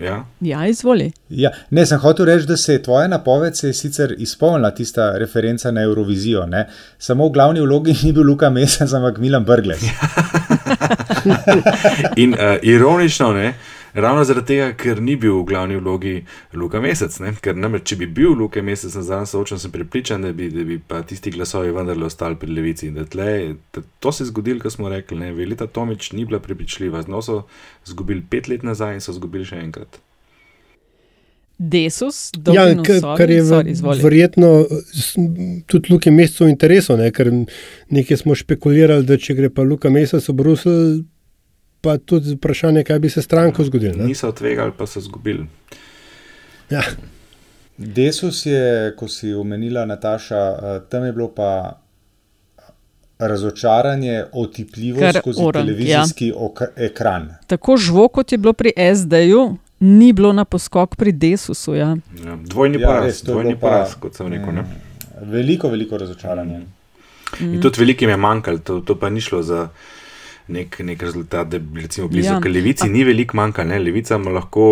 [0.00, 1.12] Ja, Ja, izvoli.
[1.30, 5.12] Ja, ne, sem hotel reči, da se je tvoja napoved se je sicer izpolnila, tista
[5.14, 6.46] referenca na Eurovizijo.
[6.46, 6.64] Ne?
[6.98, 9.84] Samo v glavni vlogi ni bil Luka Mesec, ampak Milan Brglez.
[12.16, 13.54] In uh, ironično, ne,
[13.94, 16.14] ravno zaradi tega, ker ni bil v glavni vlogi
[16.52, 17.18] Luka Mesec.
[17.22, 20.50] Ne, ker namreč, če bi bil Luka Mesec na zadnjem soočen, sem pripričan, da bi,
[20.52, 22.88] da bi pa tisti glasovi vendarle ostali pri levici.
[22.88, 25.18] In da tle, da to se je zgodilo, kot smo rekli.
[25.18, 27.42] Ne, Velita Tomič ni bila prepričljiva, z njo so
[27.86, 30.00] izgubili pet let nazaj in so izgubili še enkrat.
[31.62, 34.48] Desus, Ja, kar, kar je sorry, verjetno
[35.70, 37.10] tudi Luki Mescu v interesu, ne?
[37.14, 37.30] ker
[37.92, 40.96] nekaj smo špekulirali, da če gre pa Luka Mesec v Bruselj,
[41.82, 43.96] pa tudi vprašanje, kaj bi se stranko zgodilo.
[43.96, 44.04] ne.
[44.04, 45.46] Niso tvegali, pa so izgubili.
[46.70, 46.82] Ja.
[47.76, 48.62] Desus je,
[48.96, 51.78] ko si omenila Nataša, eh, tam je bilo pa
[53.20, 56.34] razočaranje, otipljivost Kar skozi oren, televizijski ja.
[56.78, 57.34] ekran.
[57.46, 61.74] Tako žvo, kot je bilo pri SD-ju, ni bilo na poskok pri Desusu.
[61.74, 61.96] Ja.
[62.24, 64.52] Ja, dvojni Ja, ja, poraz, res, dvojni bilo pa- poraz, kot sem rekel.
[64.52, 64.64] Ne.
[65.22, 66.60] Veliko, veliko razočaranje.
[67.40, 69.68] In tudi velikim je manjkalo, to, to pa ni šlo za
[70.48, 72.34] nek, nek rezultat, da bi recimo blizu.
[72.34, 72.40] Ja.
[72.40, 73.78] Ker levici ni veliko manjkalo, ne?
[73.78, 74.64] levica ima lahko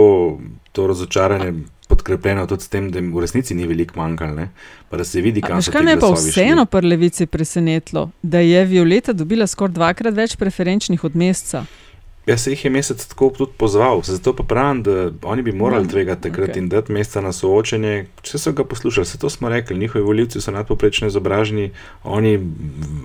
[0.73, 1.53] to razočaranje
[1.91, 4.47] podkrepljeno tudi s tem, da jim v resnici ni veliko manjkalo,
[4.89, 7.27] pa da se vidi, A kam Veš, so kaj me je pa vseeno pri levici
[7.27, 11.65] presenetilo, da je Violeta dobila skoraj dvakrat več preferenčnih od meseca.
[12.27, 14.91] Jaz se jih je mesec tako tudi pozval, zato pa pravim, da
[15.23, 16.59] oni bi morali Ja, tvegati takrat okay.
[16.59, 17.93] in dati mesta na soočenje.
[18.23, 21.71] Če so ga poslušali, se to smo rekli, njihovi volivci so nadpoprečno izobraženi,
[22.05, 22.35] oni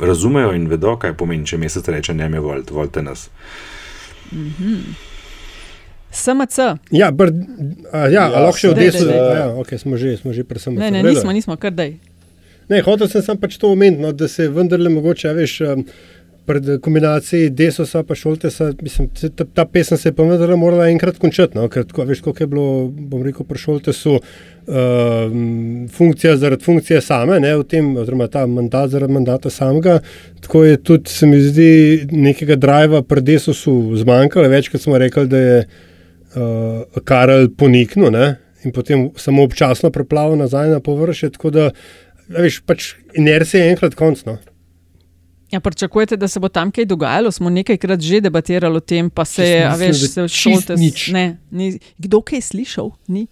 [0.02, 3.30] razumejo in vedo, kaj pomeni, če mesec reče: ne me volite, volite nas.
[6.12, 6.58] SMC,
[6.92, 7.32] Ja, br,
[7.92, 9.16] a, ja, Ja, ja lahko še sem- daj.
[9.36, 10.80] Ja, okay, smo že, smo že pri samem.
[10.80, 11.98] ne, ne, nismo, nismo, kar daj.
[12.70, 15.84] Ne, hotel sem sam pač to omeniti, no, da se vendarle mogoče, veš, um,
[16.46, 21.18] pred kombinaciji Desosa in Šoltesa, mislim, ta, ta pesem se je pa vendarle morala enkrat
[21.18, 26.64] končati, no, ker tako, veš, koliko je bilo, bom rekel, pri Šoltesu um, funkcija zaradi
[26.64, 30.00] funkcije same, ne, v tem, oziroma ta mandat zaradi mandata samega,
[30.46, 31.70] tako je tudi, se mi zdi,
[32.12, 38.74] nekega driva pri Desosu zmanjkalo, večkrat smo rekli, da je uh, Karel poniknil, ne, in
[38.74, 41.70] potem samo občasno preplavil nazaj na površje, tako da,
[42.30, 44.40] veš, pač inercija je enkrat končno.
[45.52, 47.32] Ja, pričakujete, da se bo tam kaj dogajalo?
[47.32, 50.76] Smo nekajkrat že debatirali o tem, pa se je, a veš, se šolte.
[51.12, 52.92] Ne, ni, kdo kaj slišal?
[53.08, 53.28] Ni.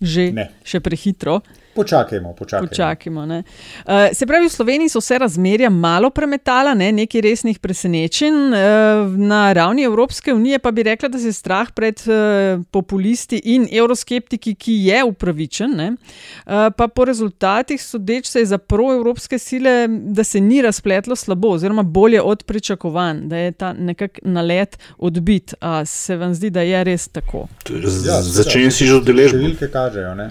[0.00, 0.50] Že Ne.
[0.64, 1.40] še prehitro.
[1.78, 2.68] Počakajmo, počakajmo.
[2.68, 3.26] Počakajmo.
[3.26, 3.42] ne.
[3.86, 8.34] Uh, se pravi, v Sloveniji so vse razmerja malo premetala, ne, nekaj resnih presenečenj.
[8.34, 13.68] Uh, na ravni Evropske unije pa bi rekla, da se strah pred uh, populisti in
[13.70, 15.76] evroskeptiki, ki je upravičen.
[15.78, 15.92] Ne.
[15.92, 21.54] Uh, pa po rezultatih sodeč se je za proevropske sile, da se ni razpletlo slabo,
[21.54, 25.54] oziroma bolje od pričakovanj, da je ta nekak nalet odbit.
[25.60, 27.46] A se vam zdi, da je res tako?
[27.70, 29.38] Ja, Začenj si že udeležbo.
[29.38, 30.30] Številke kažejo, ne?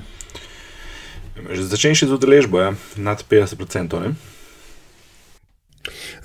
[1.45, 3.99] Začenj si z udeležbo, ja, nad 50%.
[4.01, 4.15] Ne?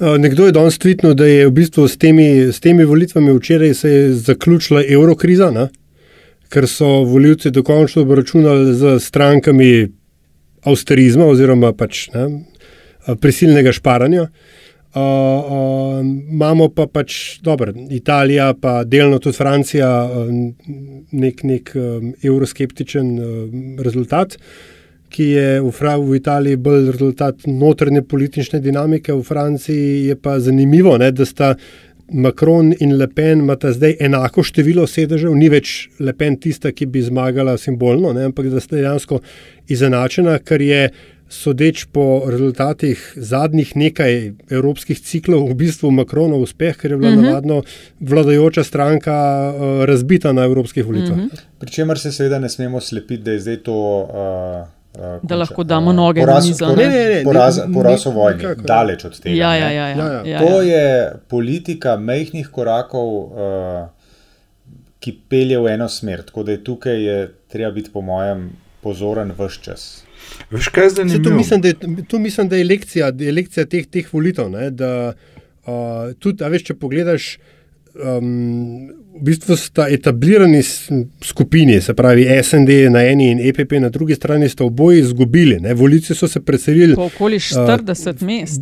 [0.00, 3.74] Uh, Nekdo je danes tvitnil, da je v bistvu s temi, s temi volitvami včeraj
[3.74, 5.68] se je zaključila evrokriza, ne?
[6.52, 9.88] ker so voljivci dokončno obračunali z strankami
[10.68, 12.26] austerizma oziroma pač, ne,
[13.06, 14.28] a, prisilnega šparanja.
[14.92, 20.28] Uh, uh, imamo pa pač, dobro, Italija, pa delno tudi Francija, uh,
[21.16, 23.30] nek, nek um, evroskeptičen uh,
[23.80, 24.36] rezultat,
[25.12, 30.38] ki je v, Fra v Italiji bolj rezultat notranje politične dinamike, v Franciji je pa
[30.40, 31.54] zanimivo, ne, da sta
[32.12, 36.86] Macron in Le Pen imata zdaj enako število sedežev, ni več Le Pen tista, ki
[36.86, 39.20] bi zmagala simbolno, ne, ampak da sta dejansko
[39.68, 40.90] izenačena, kar je
[41.32, 44.12] sodeč po rezultatih zadnjih nekaj
[44.52, 47.22] evropskih ciklov, v bistvu Macronov uspeh, ker je bila uh Mhm.
[47.24, 47.30] -huh.
[47.30, 47.62] navadno
[48.00, 49.16] vladajoča stranka
[49.56, 51.16] uh, razbita na evropskih volitvah.
[51.16, 51.28] Uh Mhm.
[51.32, 51.40] -huh.
[51.58, 53.72] Pričemer se seveda ne smemo slepiti, da je zdaj to.
[54.64, 56.88] Uh, uh, Da lahko damo noge na poraz, mizo, poraz, ne?
[56.88, 58.64] Ne, ne, ne, poraz, poraz v ni- vojni, nikakor.
[58.64, 59.36] daleč od tega.
[59.36, 59.58] Ja, ne.
[59.58, 59.88] ja, ja.
[59.88, 60.22] ja, Ja, ja.
[60.26, 60.38] ja.
[60.40, 60.68] To ja.
[60.68, 60.84] je
[61.28, 63.88] politika mehkih korakov, uh,
[64.98, 66.22] ki pelje v eno smer.
[66.22, 67.16] Tako da je tukaj je
[67.48, 68.50] treba biti, po mojem,
[68.80, 70.04] pozoren vse čas.
[70.50, 71.34] Veš, kaj je zanimivo?
[71.34, 71.74] mislim, da je,
[72.08, 74.50] to mislim, da je lekcija, da je lekcija teh, teh volitev.
[74.50, 75.12] Ne, da,
[75.66, 75.72] uh,
[76.18, 77.38] tudi, a veš, če pogledaš,
[77.96, 80.62] um, v bistvu sta etablirani
[81.22, 85.58] skupini, se pravi SND na eni in EPP na drugi strani, sta oboji izgubili.
[85.58, 88.60] Ne, volivci so se preselili Po okoli 40 mest.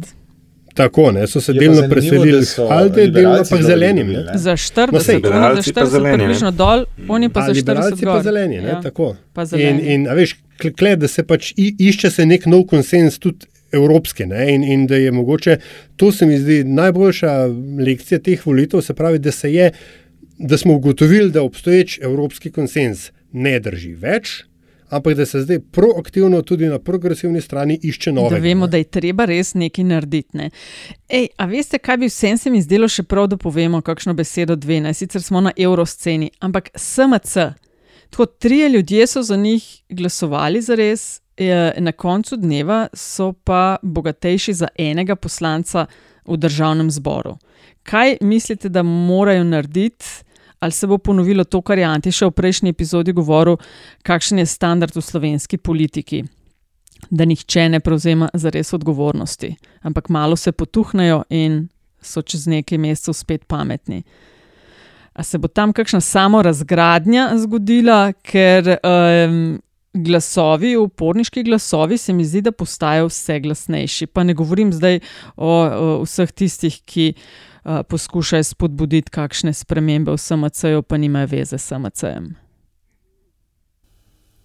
[0.75, 4.07] tako, ne, so se delno preselili so Alde, delno pa k zelenim.
[4.09, 4.25] Ne.
[4.35, 7.51] Za 40, No, sej, za liberalci pa 40 zeleni, približno dol, oni pa A za
[7.51, 8.23] 40 liberalci pa gor.
[8.23, 8.81] zeleni, ne, Ja.
[8.81, 9.17] tako.
[9.33, 9.95] Pa In, zeleni.
[9.95, 13.47] in a veš, kle- kle, da se pač i- išče se nek nov konsens, tudi
[13.73, 15.57] evropski, ne, in, in da je mogoče,
[15.97, 17.33] to se mi zdi najboljša
[17.87, 19.71] lekcija teh volitev, se pravi, da se je,
[20.39, 24.43] da smo ugotovili, da obstoječ evropski konsens ne drži več,
[24.91, 28.31] ampak da se zdaj proaktivno tudi na progresivni strani išče nove.
[28.31, 30.37] Da vemo, da je treba res nekaj narediti.
[30.37, 30.51] Ne.
[31.09, 34.57] Ej, a veste, kaj bi vsem se mi zdelo še prav, da povemo, kakšno besedo
[34.57, 34.95] dve, ne?
[34.95, 37.53] sicer smo na evrosceni, ampak SMC.
[38.11, 41.21] Tako trije ljudje so za njih glasovali za res,
[41.79, 45.87] na koncu dneva so pa bogatejši za enega poslanca
[46.27, 47.37] v državnem zboru.
[47.83, 50.05] Kaj mislite, da morajo narediti?
[50.61, 53.57] Ali se bo ponovilo to, kar je Antiša v prejšnji epizodi govoril,
[54.03, 56.25] kakšen je standard v slovenski politiki?
[57.11, 61.69] da nihče ne prevzema za res odgovornosti, ampak malo se potuhnejo in
[62.03, 64.03] so čez nekaj mesecev spet pametni.
[65.23, 69.59] Se bo tam kakšna samo razgradnja zgodila, ker um,
[69.93, 74.07] glasovi, uporniški glasovi, se mi zdi, da postajajo vse glasnejši.
[74.07, 75.01] Pa ne govorim zdaj
[75.37, 81.59] o, o vseh tistih, ki uh, poskušajo spodbuditi kakšne spremembe v SMC-ju, pa nimajo veze
[81.59, 82.33] s SMC-jem.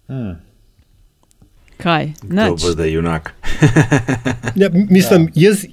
[0.06, 0.34] Hmm.
[1.76, 2.06] Kaj?
[2.22, 2.56] Nič.
[2.56, 3.32] bo zdaj junak.
[4.56, 5.64] Ja, mislim, jaz,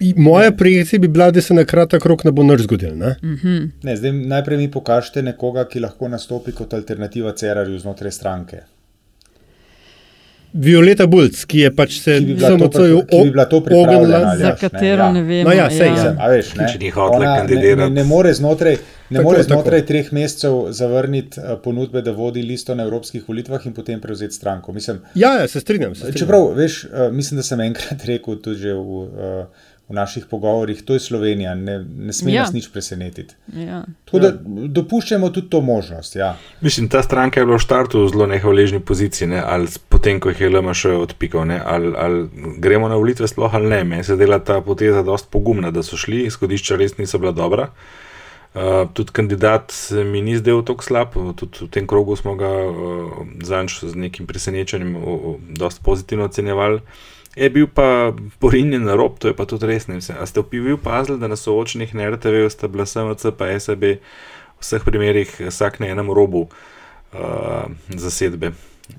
[0.00, 2.94] i- moja projekcija bi bila, da se na kratek rok ne bo nič zgodilo.
[2.94, 3.16] Ne?
[3.24, 3.56] Mhm.
[3.82, 8.60] Ne, zdaj, najprej mi pokažite nekoga, ki lahko nastopi kot alternativa Cerarju znotraj stranke.
[10.52, 12.56] Violeta Bulc, ki je pač se bi pri-
[13.06, 15.12] ki bi bila to pripravljena, ognila Za ne, katero ja.
[15.12, 15.44] ne vemo.
[15.44, 16.04] No ja, sej, ja.
[16.12, 16.28] ja.
[16.28, 17.82] Veš, ne, ni hotela ne, kandidirati.
[17.82, 18.80] ne, ne more znotraj, ne
[19.10, 19.48] Tako, more tako.
[19.48, 24.34] znotraj treh mesecev zavrniti eh, ponudbe, da vodi listo na evropskih volitvah in potem prevzeti
[24.34, 24.72] stranko.
[24.72, 25.94] Mislim, Ja, ja, se strinjam.
[25.94, 26.18] Se strinjam.
[26.18, 29.46] Čeprav, veš, uh, mislim, da sem enkrat rekel tudi že v uh,
[29.88, 32.42] v naših pogovorih, to je Slovenija, ne, ne sme Ja.
[32.42, 33.34] nas nič presenetiti.
[33.56, 33.84] Ja.
[34.04, 34.32] Tako da
[34.68, 36.16] dopuščamo tudi to možnost.
[36.16, 36.36] Ja.
[36.60, 39.40] Mislim, ta stranka je bila v štartu v zelo nehvaležni poziciji, ne?
[39.40, 41.60] ali potem, ko jih je LMŠ odpikal, ne?
[41.64, 43.84] ali, ali gremo na volitve sploh ali ne.
[43.84, 47.70] Meni se dela ta poteza dosti pogumna, da so šli, izhodišča res niso bila dobra.
[48.54, 49.72] Uh, tudi kandidat
[50.08, 54.26] mi ni zdel tako slab, tudi v tem krogu smo ga uh, zanč z nekim
[54.26, 56.80] presenečenjem uh, uh, dosti pozitivno ocenjevali.
[57.38, 59.86] Je bil pa porinjen na rob, to je pa tudi res.
[59.86, 63.54] ne vem, A ste v opazili, da na soočenih na RTV sta bila SMC pa
[63.54, 63.98] SAB v
[64.58, 66.48] vseh primerih vsak na enem robu
[67.12, 67.20] uh,
[67.88, 68.52] zasedbe.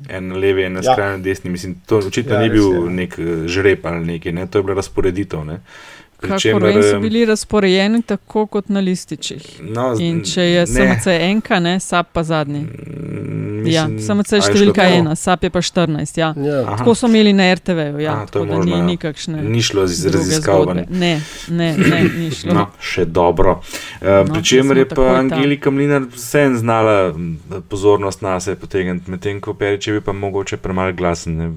[0.08, 0.82] En levi, en Ja.
[0.84, 1.49] skrajno desni.
[1.49, 2.89] Mislim, to očitno Ja, ni res bil je.
[2.91, 4.47] nek eh, žreb ali nekaj, ne?
[4.47, 5.43] to je bila razporeditev.
[5.43, 5.56] Ne?
[5.56, 6.39] Pri Kakor
[6.84, 9.62] so eh, bili razporejeni tako kot na lističih.
[9.63, 10.67] No, In če je.
[10.67, 12.60] SMC enka, ne, SAP pa zadnji.
[12.60, 14.93] Mm, Ja, mislim, SMC je številka tako?
[14.93, 16.17] ena, SAP je pa 14.
[16.17, 16.29] Ja.
[16.38, 16.62] Ja.
[16.63, 16.77] Aha.
[16.77, 18.86] Tako so imeli na RTV-ju, ja, A, to je tako da možno, ni, ja.
[18.86, 19.41] ni kakšne.
[19.43, 20.86] Ni šlo z druge raziskav, ne.
[20.89, 21.12] Ne,
[21.49, 22.53] ne, ne, ni šlo.
[22.53, 23.60] No, še dobro.
[24.01, 25.10] Uh, No, Pričemer je pa.
[25.19, 27.38] Angelika Mlinar vseeno znala m,
[27.69, 31.51] pozornost na sebe potegniti, medtem ko Perič je bil pa mogoče premalo glasen,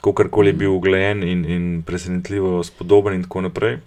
[0.00, 3.78] kakorkoli je bil uglajen in, in presenetljivo spodoben in tako naprej.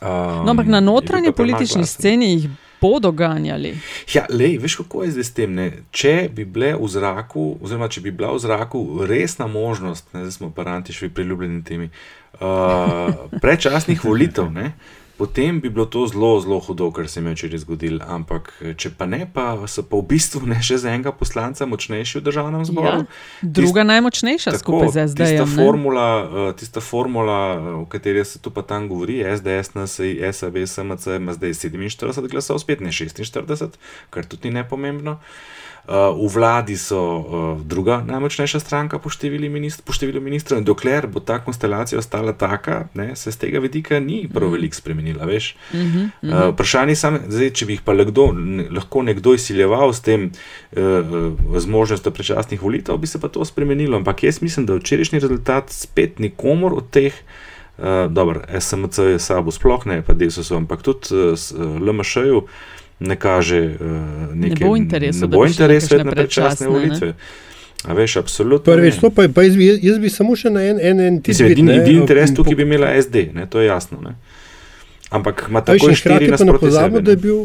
[0.00, 2.50] Um, No, ampak na notranji politični sceni jih
[2.82, 3.76] bodo ganjali.
[4.14, 5.54] Ja, lej, veš, kako je zdaj s tem?
[5.54, 5.66] Ne?
[5.94, 10.34] Če bi bile v zraku, oziroma če bi bila v zraku resna možnost, ne, zdaj
[10.34, 11.90] smo pa antišvi priljubljeni temi,
[12.40, 14.72] uh, predčasnih volitev, ne,
[15.22, 18.00] potem bi bilo to zelo, zelo hudo, kar se jim je včeraj zgodilo.
[18.10, 22.18] Ampak če pa ne, pa so pa v bistvu ne še za enega poslanca močnejši
[22.18, 23.04] v državnem zboru.
[23.04, 25.46] Ja, druga najmočnejša skupaj z Tista SD-jem.
[25.46, 25.54] ne.
[25.54, 26.06] formula,
[26.58, 31.38] tista formula, uh, o kateri se tu pa tam govori, SDS, NSI, SAB, SMC, ima
[31.38, 33.78] zdaj 47 glasov, spet ne 46,
[34.10, 35.20] kar tudi ni nepomembno.
[35.82, 37.24] Uh, v vladi so uh,
[37.58, 42.30] druga najmočnejša stranka po številu, minist po številu ministrov, in dokler bo ta konstelacija ostala
[42.38, 45.26] taka, ne, se z tega vidika ni prav veliko spremenila.
[45.26, 45.56] veš.
[45.74, 50.06] Mhm, Uh, vprašanje je samo, če bi jih pa nekdo, ne, lahko nekdo izsiljeval s
[50.06, 53.98] tem, uh, z možnostjo predčasnih volitev, bi se pa to spremenilo.
[53.98, 59.50] Ampak jaz mislim, da včerajšnji rezultat spet nikomor od teh, uh, dobro, SMC je sabo
[59.50, 62.46] sploh ne, pa DSO, ampak tudi uh, s, uh, LMŠ-ju
[63.02, 66.72] ne kaže uh, neke, bo interesu, ne da bo interesa na predčasne predčasne, ne?
[66.72, 67.14] volitve.
[67.84, 68.74] A veš, absolutno.
[68.74, 69.00] Prvič, ne.
[69.00, 71.72] to pa, pa jaz, bi, jaz bi samo še na en, en, en tidbit, edini,
[71.72, 73.98] ne, edini interes po- tukaj bi imela SD, ne, to je jasno.
[74.04, 74.14] Ne.
[75.10, 77.22] Ampak ima tako in štiri hkrati pa ne nasproti pozabimo, da je ne.
[77.22, 77.40] bil,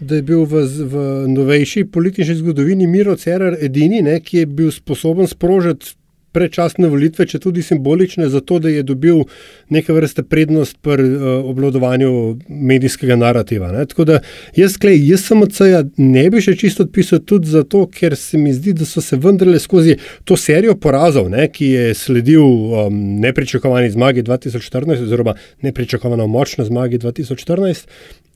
[0.00, 4.72] da je bil v, v novejši politični zgodovini Miro Cerar edini, ne, ki je bil
[4.74, 5.94] sposoben sprožiti
[6.32, 9.24] predčasne volitve, če tudi simbolične, zato da je dobil
[9.72, 12.12] neke vrste prednost pri uh, obvladovanju
[12.48, 13.72] medijskega narativa.
[13.72, 13.84] Ne.
[13.86, 14.20] Tako da
[14.56, 18.40] jaz, klej, jaz sem od CEA ne bi še čisto odpisal tudi zato, ker se
[18.40, 22.98] mi zdi, da so se vendarle skozi to serijo porazov, ne, ki je sledil um,
[23.22, 27.86] nepričakovani zmagi 2014, oziroma nepričakovano močni zmagi 2014,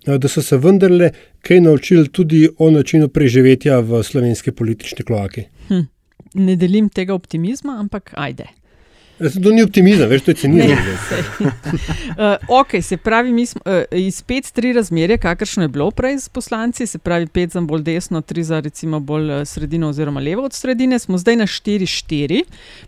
[0.07, 1.11] eh, da so se vendarle
[1.47, 5.47] kaj naučili tudi o načinu preživetja v slovenski politični kloaki.
[5.69, 5.87] Hm.
[6.35, 8.45] Ne delim tega optimizma, ampak ajde.
[9.43, 11.23] To ni optimizem, veš, to je sej.
[11.41, 11.47] uh,
[12.51, 16.29] ok, se pravi, mi smo uh, iz pet tri razmerje, kakršno je bilo prej s
[16.29, 20.45] poslanci, se pravi pet za bolj desno, tri za recimo bolj eh, sredino oziroma levo
[20.45, 22.43] od sredine, smo zdaj na štiri štiri.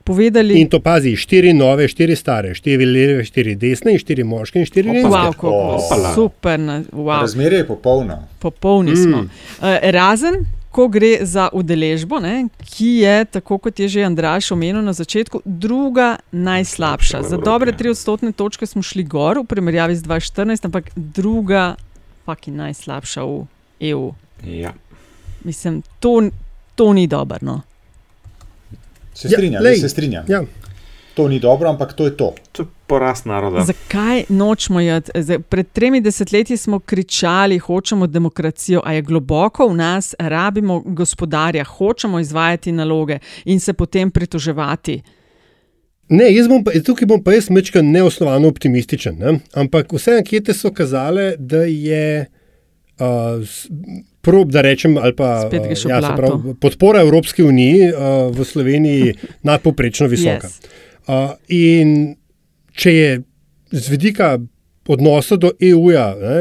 [0.04, 4.58] Povedali, In to pazi, štiri nove, štiri stare, štiri leve, štiri desne, in štiri moške
[4.58, 5.08] in štiri ženske.
[5.08, 6.14] wow, kako Opala.
[6.14, 6.60] super,
[6.92, 8.28] wow, Razmerje je popolno.
[8.38, 8.96] popolni Mm.
[8.98, 9.18] smo.
[9.18, 10.34] Uh, razen,
[10.70, 15.42] ko gre za udeležbo, ne, ki je, tako kot je že Andraš omenil na začetku,
[15.44, 17.22] druga najslabša.
[17.22, 21.74] Za dobre tri odstotne točke smo šli gor v primerjavi z 2014, ampak druga,
[22.28, 23.46] fucking najslabša v
[23.92, 24.12] EU.
[24.44, 24.74] Ja.
[25.44, 26.30] Mislim, to,
[26.74, 27.38] to ni dobro.
[27.40, 27.62] No.
[29.14, 30.24] Se Ja, strinjam, lej, ja, se strinjam.
[30.28, 30.42] Ja.
[31.18, 32.34] To ni dobro, ampak to je to.
[32.52, 33.64] To je poraz naroda.
[33.66, 35.10] Zakaj nočemo jeti?
[35.14, 41.64] Zdaj, Pred tremi desetletji smo kričali, hočemo demokracijo, a je globoko v nas, rabimo gospodarja,
[41.64, 45.00] hočemo izvajati naloge in se potem pritoževati.
[46.08, 49.18] Ne, jaz bom pa, tukaj bom pa jaz mečkal neosnovano optimističen.
[49.18, 49.40] Ne?
[49.58, 52.26] Ampak vse ankete so kazale, da je
[53.00, 53.42] uh,
[54.20, 59.14] prob, da rečem, ali pa v ja, pravi, podpora Evropski uniji uh, v Sloveniji
[59.50, 60.46] nadpoprečno visoka.
[60.46, 60.86] Yes.
[61.08, 62.14] Uh, in
[62.76, 63.10] če je
[63.72, 64.36] z vidika
[64.88, 66.36] odnosa do EU-ja, ne,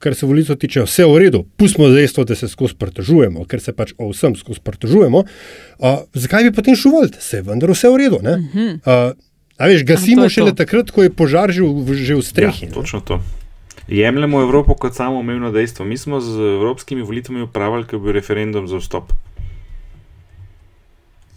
[0.00, 3.74] kar se volitev tiče, vse v redu, pustimo dejstvo, da se skozi pritožujemo, ker se
[3.76, 7.20] pač o vsem skozi pritožujemo, uh, zakaj bi potem šel voliti?
[7.20, 8.22] Se je vendar vse v redu.
[8.24, 8.38] ne?
[8.84, 9.12] Uh,
[9.60, 10.24] a veš, gasimo.
[10.24, 10.62] A, šele to.
[10.62, 12.70] takrat, ko je požar že v, že v strehi.
[12.70, 13.20] Ja, točno to.
[13.90, 15.84] Jemljemo Evropo kot samo umevno dejstvo.
[15.84, 19.12] Mi smo z evropskimi volitvami upravili, ko je bil referendum za vstop.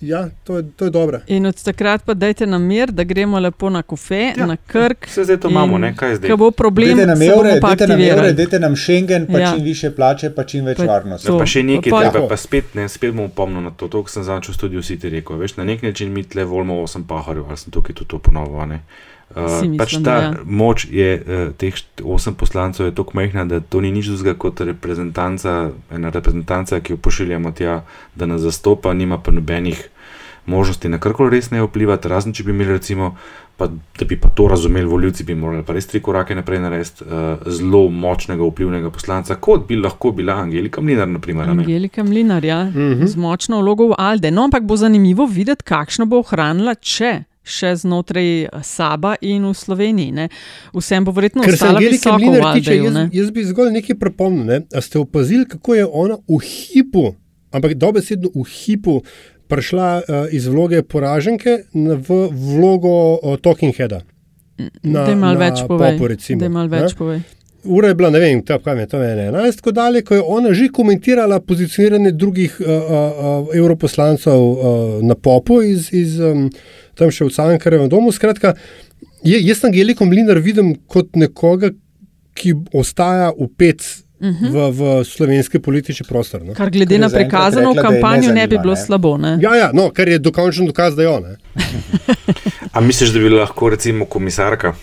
[0.04, 1.20] Ja, to je, to je dobro.
[1.28, 5.08] In od takrat pa dajte nam mir, da gremo lepo na kofe, ja, na krk.
[5.08, 5.94] Vse zdaj to imamo, ne?
[5.96, 6.30] kaj zdaj.
[6.30, 9.52] Ko bo problem, Dajte nam bomo evre, dajte nam, evre, dajte nam Schengen, pa Ja.
[9.52, 11.28] čim više plače, pa čim več Pa varnosti.
[11.28, 11.38] to.
[11.40, 14.12] Pa še nekaj Pa- treba, pa spet, ne, spet bom pomnil na to, to, kar
[14.12, 15.38] sem zadnjič v studiu City rekel.
[15.38, 18.68] Veš, na nek način mi tle volimo osem paharjev, ali sem tukaj tudi to ponovil.
[18.68, 18.82] ne.
[19.36, 20.34] Uh, mislim, pač ta ja.
[20.46, 21.74] moč je uh, teh
[22.04, 26.94] osem poslancev je tako majhna, da to ni nič drugega kot reprezentanca, ena reprezentanca, ki
[26.94, 27.82] jo pošiljamo tja,
[28.16, 29.90] da nas zastopa, nima pa nobenih
[30.46, 33.16] možnosti na karkoli res ne vplivati, razen če bi imeli recimo,
[33.58, 37.04] pa, da bi pa to razumeli, voljivci bi morali pa res tri korake naprej narediti,
[37.04, 37.12] uh,
[37.48, 41.50] zelo močnega vplivnega poslanca, kot bi lahko bila Angelika Mlinar, naprimer.
[41.50, 42.80] Angelika Mlinar, ja, Mhm.
[42.80, 43.06] mm -hmm.
[43.08, 44.32] z močno vlogo v Alde.
[44.32, 48.28] No, ampak bo zanimivo videti, kakšno bo ohranila, če še znotraj
[48.64, 50.12] Saba in v Sloveniji.
[50.12, 50.30] Ne.
[50.74, 52.86] Vsem bo verjetno se ostala Angelike visoko v Mlinar tiče, Aldeju.
[52.86, 54.46] jaz, jaz bi zgolj nekaj pripomnil.
[54.46, 54.62] Ne?
[54.74, 57.16] A ste opazili, kako je ona v hipu,
[57.52, 59.02] ampak dobesedno v hipu,
[59.48, 64.02] prišla uh, iz vloge poraženke v vlogo uh, Talking Heada.
[64.84, 65.98] Na, Daj malo na več povej.
[65.98, 66.82] popu, recimo, Daj malo ne.
[66.82, 67.24] več povej.
[67.64, 70.52] Ura je bila, ne vem, ta, kaj je to, 11, tako dalje, ko je ona
[70.54, 74.58] že komentirala pozicioniranje drugih uh, uh, uh, europoslancev uh,
[75.04, 76.50] na popu iz, iz um,
[77.00, 78.12] tam še v Cankarjevem domu.
[78.12, 78.54] Skratka,
[79.24, 81.72] je, jaz Angeliko Mlinar vidim kot nekoga,
[82.36, 83.86] ki ostaja upet
[84.24, 84.52] Uh -huh.
[84.52, 86.42] v, v slovenski politični prostor.
[86.46, 86.54] No?
[86.54, 88.86] Kar glede je na prikazano rekla, je ne ne bi bilo ne.
[88.86, 89.18] slabo.
[89.18, 89.38] Ne?
[89.42, 91.36] Ja, ja, no, kar je dokončen dokaz, da je ona.
[92.76, 94.74] A misliš, da bi lahko recimo komisarka?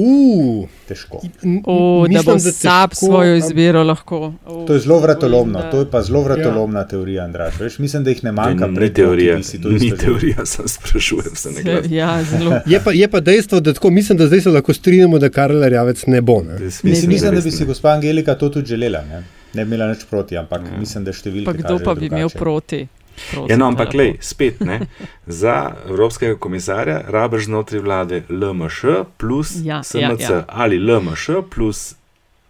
[0.00, 1.20] Uh, Težko.
[1.64, 4.32] O, da bo sab svojo izbiro lahko.
[4.46, 6.88] O, To je zelo vratolomno, da- to je pa zelo vratolomna ja.
[6.88, 7.60] teorija, Andraš.
[7.60, 10.68] Veš, mislim, da jih ne manjka ni pred teorija, ki si to ni teorija, sem
[10.68, 11.86] sprašujem se glas.
[12.00, 12.60] Ja, zelo.
[12.66, 15.62] Je pa, je pa dejstvo, da tako, mislim, da zdaj se lahko strinjamo, da Karel
[15.68, 16.42] Rjavec ne bo.
[16.42, 16.58] Ne?
[16.64, 17.66] Mislim, mislim, da bi si ne.
[17.66, 19.02] gospa Angelika to tudi želela.
[19.04, 19.24] Ne,
[19.54, 20.78] ne bi imela nič proti, ampak ja.
[20.78, 21.44] mislim, da številke.
[21.44, 22.38] Pa kdo pa bi imel drugače.
[22.38, 22.86] proti?
[23.30, 24.80] Prosim, Ja, no, ampak lej, spet ne.
[25.26, 28.84] Za evropskega komisarja rabiš znotraj vlade LMŠ
[29.18, 30.44] plus Ja, SMC ja, ja.
[30.48, 31.94] ali LMŠ plus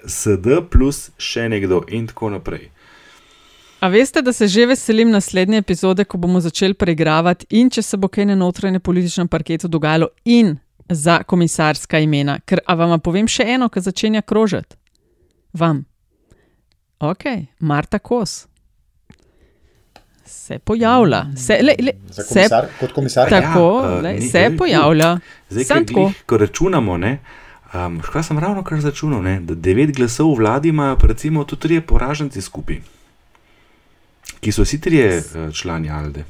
[0.07, 2.71] SD plus še nekdo in tako naprej.
[3.81, 7.97] A veste, da se že veselim naslednje epizode, ko bomo začeli preigravati in če se
[7.97, 10.59] bo kaj na notranjem političnem parketu dogajalo, in
[10.89, 12.39] za komisarska imena.
[12.45, 14.77] Ker, a vam povem še eno, ki začenja krožiti?
[15.53, 15.85] Vam.
[17.01, 17.25] Ok,
[17.61, 18.50] Marta Kos.
[20.31, 21.27] Se pojavlja.
[21.37, 23.41] Se, le, le, Za se, komisar, kot komisarka.
[23.43, 25.11] tako, Ja, eh, lej, ni- se lej, pojavlja.
[25.51, 26.01] Zdaj, Samo ker tako.
[26.03, 27.13] glih, ko računamo, ne,
[27.75, 31.61] um, kaj sem ravno kar začunal, ne, da devet glasov v vladi imajo recimo tudi
[31.63, 32.79] trije poraženci skupaj,
[34.41, 35.23] ki so vsi trije eh,
[35.53, 36.25] člani Alde.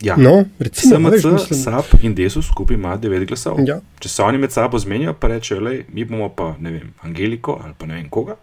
[0.00, 0.16] Ja.
[0.18, 3.58] No, recimo, veš, SMC, mislim- SAP in Desus skupaj ima devet glasov.
[3.60, 3.78] Ja.
[3.98, 7.60] Če se oni med sabo zmenijo, pa rečejo, le, mi bomo pa ne vem, Angeliko
[7.64, 8.34] ali pa ne vem koga,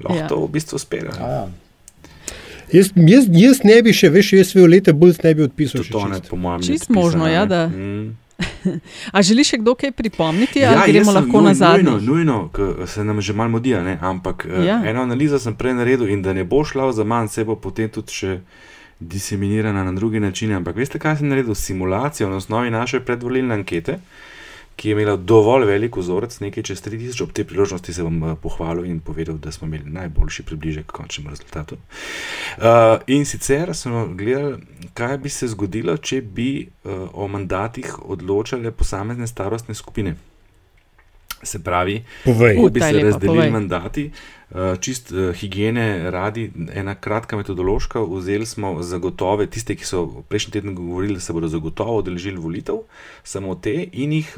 [0.00, 0.26] lahko Ja.
[0.28, 1.46] to v bistvu uspeva.
[2.68, 2.78] Ja.
[2.78, 5.80] Jaz, jaz, jaz ne bi še, veš, jaz Violete Bulc ne bi odpisal.
[5.80, 6.30] To čisto.
[6.30, 8.16] po mojem, ni Čisto možno, ja, da- Mm.
[9.12, 11.84] A želi še kdo kaj pripomniti, ali Ja, gremo sem lahko nuj- na zadnji?
[11.84, 13.98] Nujno, nujno ker se nam že malo ne?
[13.98, 14.62] ampak Ja.
[14.62, 14.82] ja.
[14.84, 17.88] eno analizo sem prej naredil in da ne bo šla za manj, se bo potem
[17.88, 18.40] tudi še
[19.00, 20.54] diseminirana na druge načine.
[20.54, 21.54] Ampak veste, kaj sem naredil?
[21.54, 23.98] Simulacijo na osnovi naše predvolilne ankete,
[24.76, 28.36] ki je imela dovolj velik vzorec, nekaj čez 3000, ob tej priložnosti se bom eh,
[28.42, 31.76] pohvalil in povedal, da smo imeli najboljši približek k končnemu rezultatu.
[32.56, 32.64] Uh,
[33.06, 34.62] in sicer smo gledali,
[34.94, 40.16] kaj bi se zgodilo, če bi uh, o mandatih odločale posamezne starostne skupine.
[41.46, 42.56] Se pravi, Povej.
[42.56, 44.10] kako bi se razdelili mandati,
[44.50, 48.00] uh, čist uh, higiene radi, ena kratka metodološka.
[48.00, 52.82] Vzeli smo zagotove, tiste, ki so prejšnji teden govorili, da se bodo zagotovo odeležili volitev,
[53.24, 54.36] samo te in jih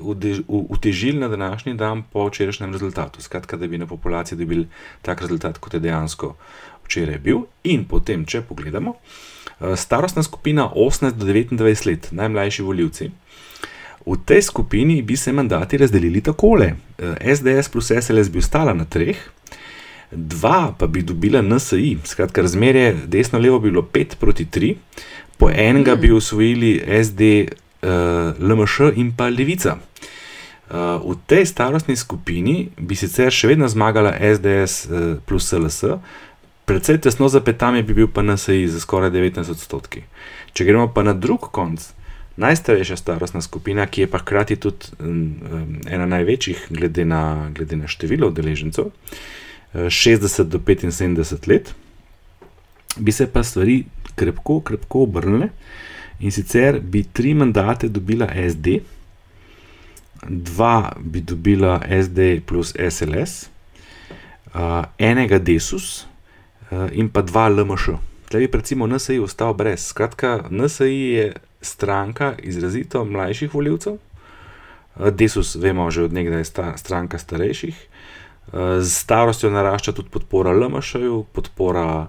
[0.48, 3.22] utežili na današnji dan po včerajšnjem rezultatu.
[3.22, 4.68] Skratka, da bi na populaciji dobili
[5.02, 6.34] tak rezultat, kot je dejansko
[6.84, 7.46] včeraj bil.
[7.64, 13.10] In potem, če pogledamo, uh, starostna skupina 18 do 29 let, najmlajši voljivci.
[14.08, 18.84] V tej skupini bi se mandati razdelili takole: Eh, SDS plus SLS bi ostala na
[18.84, 19.16] treh,
[20.10, 24.74] dva pa bi dobila NSI, skratka, razmerje desno-levo bi bilo 5 proti 3,
[25.36, 27.22] po enega bi usvojili SD,
[27.82, 29.76] uh, LMŠ in pa Levica.
[30.70, 30.76] Uh,
[31.12, 35.84] v tej starostni skupini bi sicer še vedno zmagala SDS uh, plus LS,
[36.68, 40.02] predvsej tesno za petami bi bil pa NSI za skoraj 19 odstotki.
[40.52, 41.80] Če gremo pa na drug konc,
[42.38, 47.90] najstarejša starostna skupina, ki je pa hkrati tudi um, ena največjih, glede na, glede na
[47.90, 48.90] število udeležencev,
[49.74, 51.74] eh, 60 do 75 let,
[52.96, 53.84] bi se pa stvari
[54.14, 55.48] krepko, krepko obrnile
[56.20, 58.80] in sicer bi tri mandate dobila SD,
[60.28, 63.46] dva bi dobila SD plus SLS,
[64.54, 66.06] uh, enega Desus
[66.70, 67.98] uh, in pa dva LMŠ.
[68.28, 69.86] tle bi recimo NSI ostal brez.
[69.86, 73.98] Skratka, NSI je stranka izrazito mlajših voljivcev.
[75.10, 77.76] Desus, vemo, že od nekdaj je sta, stranka starejših.
[78.80, 82.08] Z starostjo narašča tudi podpora LMŠ-ju, podpora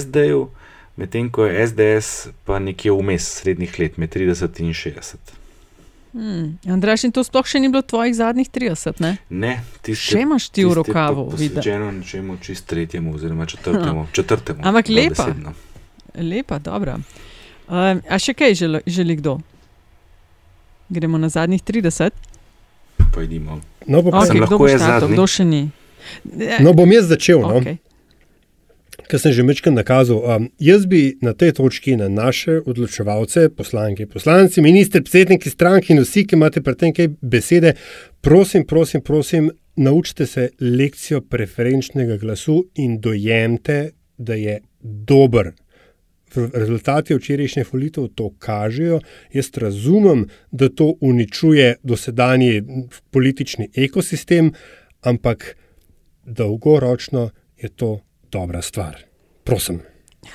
[0.00, 0.48] SD-ju,
[0.96, 5.16] medtem ko je SDS pa nekje vmes srednjih let, med 30 in 60.
[6.12, 6.58] Hmm.
[6.66, 9.16] Andraš, in to sploh še ni bilo tvojih zadnjih 30, ne?
[9.28, 11.28] Ne, ti še imaš ti v rokavu.
[11.34, 14.06] Posvečeno nečemu čist tretjemu oziroma četrtemu.
[14.16, 15.28] četrtemu Ampak lepa.
[16.14, 16.96] Lepa, dobra.
[17.68, 19.38] Uh, a še kaj želi, želi kdo?
[20.88, 22.16] Gremo na zadnjih 30.
[23.12, 23.60] Pojdimo.
[23.86, 25.68] No, pa okay, kdo bo štartal, kdo še ni?
[26.64, 27.44] No, bom jaz začel.
[27.44, 27.60] No.
[27.60, 27.78] Okay
[29.08, 30.20] kar sem že večkrat nakazal.
[30.20, 36.02] Um, jaz bi na tej točki na naše odločevalce, poslanke, poslanci, ministri, predsedniki strank in
[36.04, 37.74] vsi, ki imate pri tem kaj besede,
[38.20, 45.52] prosim, prosim, prosim, naučite se lekcijo preferenčnega glasu in dojemite, da je dober.
[46.34, 49.00] Rezultati včerajšnje volitev to kažejo.
[49.32, 52.62] Jaz razumem, da to uničuje dosedanji
[53.10, 54.52] politični ekosistem,
[55.00, 55.56] ampak
[56.24, 58.00] dolgoročno je to
[58.32, 58.96] dobra stvar.
[59.44, 59.80] Prosim.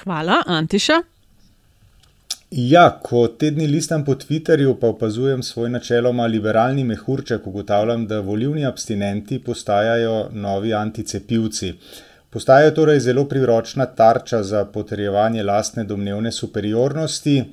[0.04, 1.02] Hvala, Antiša.
[2.56, 8.66] Ja, ko tedni listam po Twitterju, pa opazujem svoj načeloma liberalni mehurček, ugotavljam, da volivni
[8.66, 11.74] abstinenti postajajo novi anticepivci.
[12.34, 17.44] Postajajo torej zelo priročna tarča za potrjevanje lastne domnevne superiornosti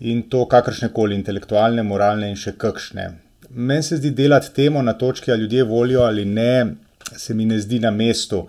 [0.00, 3.08] in to kakršne koli intelektualne, moralne in še kakšne.
[3.50, 6.74] Meni se zdi delati temo na točki, ali ljudje volijo ali ne,
[7.16, 8.44] se mi ne zdi na mestu.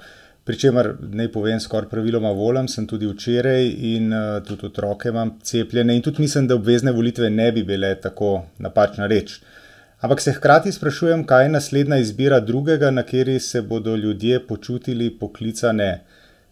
[0.46, 3.66] Pričemer, naj povem, skoraj praviloma volim, sem tudi včeraj
[3.96, 7.96] in uh, tudi otroke imam cepljene, in tudi mislim, da obvezne volitve ne bi bile
[8.02, 9.40] tako napačna reč.
[10.04, 15.10] Ampak se hkrati sprašujem, kaj je naslednja izbira drugega, na kateri se bodo ljudje počutili
[15.20, 16.02] poklicane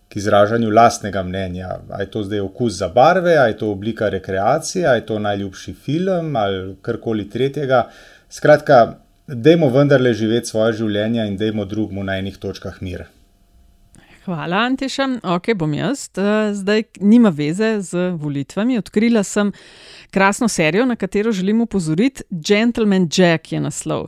[0.09, 1.67] k izražanju lastnega mnenja.
[1.89, 5.19] A je to zdaj okus za barve, a je to oblika rekreacije, a je to
[5.19, 7.89] najljubši film ali karkoli tretjega.
[8.29, 8.95] Skratka,
[9.27, 13.03] dajmo vendarle živeti svoje življenje in dajmo drugmu na enih točkah mir.
[14.25, 15.07] Hvala, Antiša.
[15.23, 16.09] Ok, bom jaz.
[16.17, 18.77] Eh, zdaj nima veze z volitvami.
[18.77, 19.51] Odkrila sem
[20.11, 22.23] krasno serijo, na katero želim upozoriti.
[22.29, 24.07] Gentleman Jack je naslov.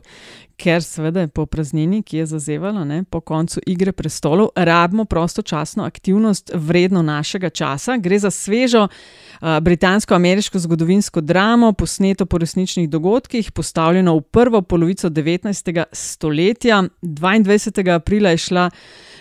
[0.56, 5.84] Ker seveda je po praznini, ki je zazevala ne, po koncu igre prestolov, rabimo prostočasno
[5.84, 7.96] aktivnost vredno našega časa.
[7.96, 15.08] Gre za svežo uh, britansko-ameriško zgodovinsko dramo, posneto po resničnih dogodkih, postavljeno v prvo polovico
[15.08, 15.84] 19.
[15.92, 16.84] stoletja.
[17.02, 17.94] 22.
[17.94, 18.70] aprila je šla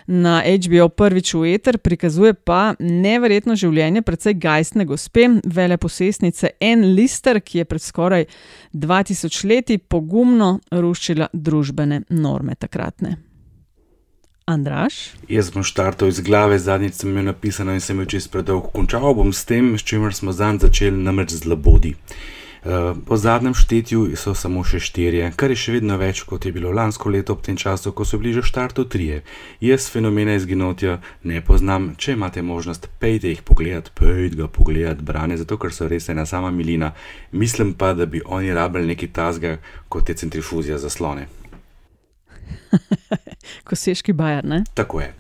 [0.07, 7.41] na HBO prvič v eter, prikazuje pa neverjetno življenje precej gajstne gospe, veleposestnice Anne Lister,
[7.41, 8.25] ki je pred skoraj
[8.73, 13.17] 2000 leti pogumno ruščila družbene norme takratne.
[14.45, 15.13] Andraš?
[15.31, 19.13] Jaz bom štartal iz glave, zadnjič sem jo napisal in sem jo čez predolgo končal.
[19.15, 21.93] Bom s tem, s čimer smo zanj začeli, namreč z labodi.
[21.95, 22.42] Eh,
[23.05, 26.71] po zadnjem štetju so samo še štirje, kar je še vedno več kot je bilo
[26.71, 29.23] lansko leto ob tem času, ko so bili že štartu trije.
[29.59, 35.37] Jaz fenomene izginotja ne poznam, če imate možnost, pejte jih pogledat, pejte ga pogledat, brane,
[35.37, 36.93] zato ker so res ena sama milina.
[37.31, 39.57] Mislim pa, da bi oni rabili nekaj tasga,
[39.89, 41.27] kot je centrifuzija zaslone.
[43.67, 44.63] Koseški bajer, ne?
[44.73, 45.13] Tako je.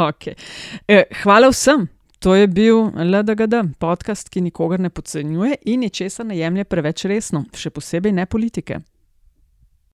[0.00, 0.34] Okay.
[0.88, 1.90] Eh, hvala vsem.
[2.20, 7.46] To je bil LDGD, podcast, ki nikogar ne podcenjuje in ničesar ne jemlje preveč resno,
[7.56, 8.82] še posebej ne politike.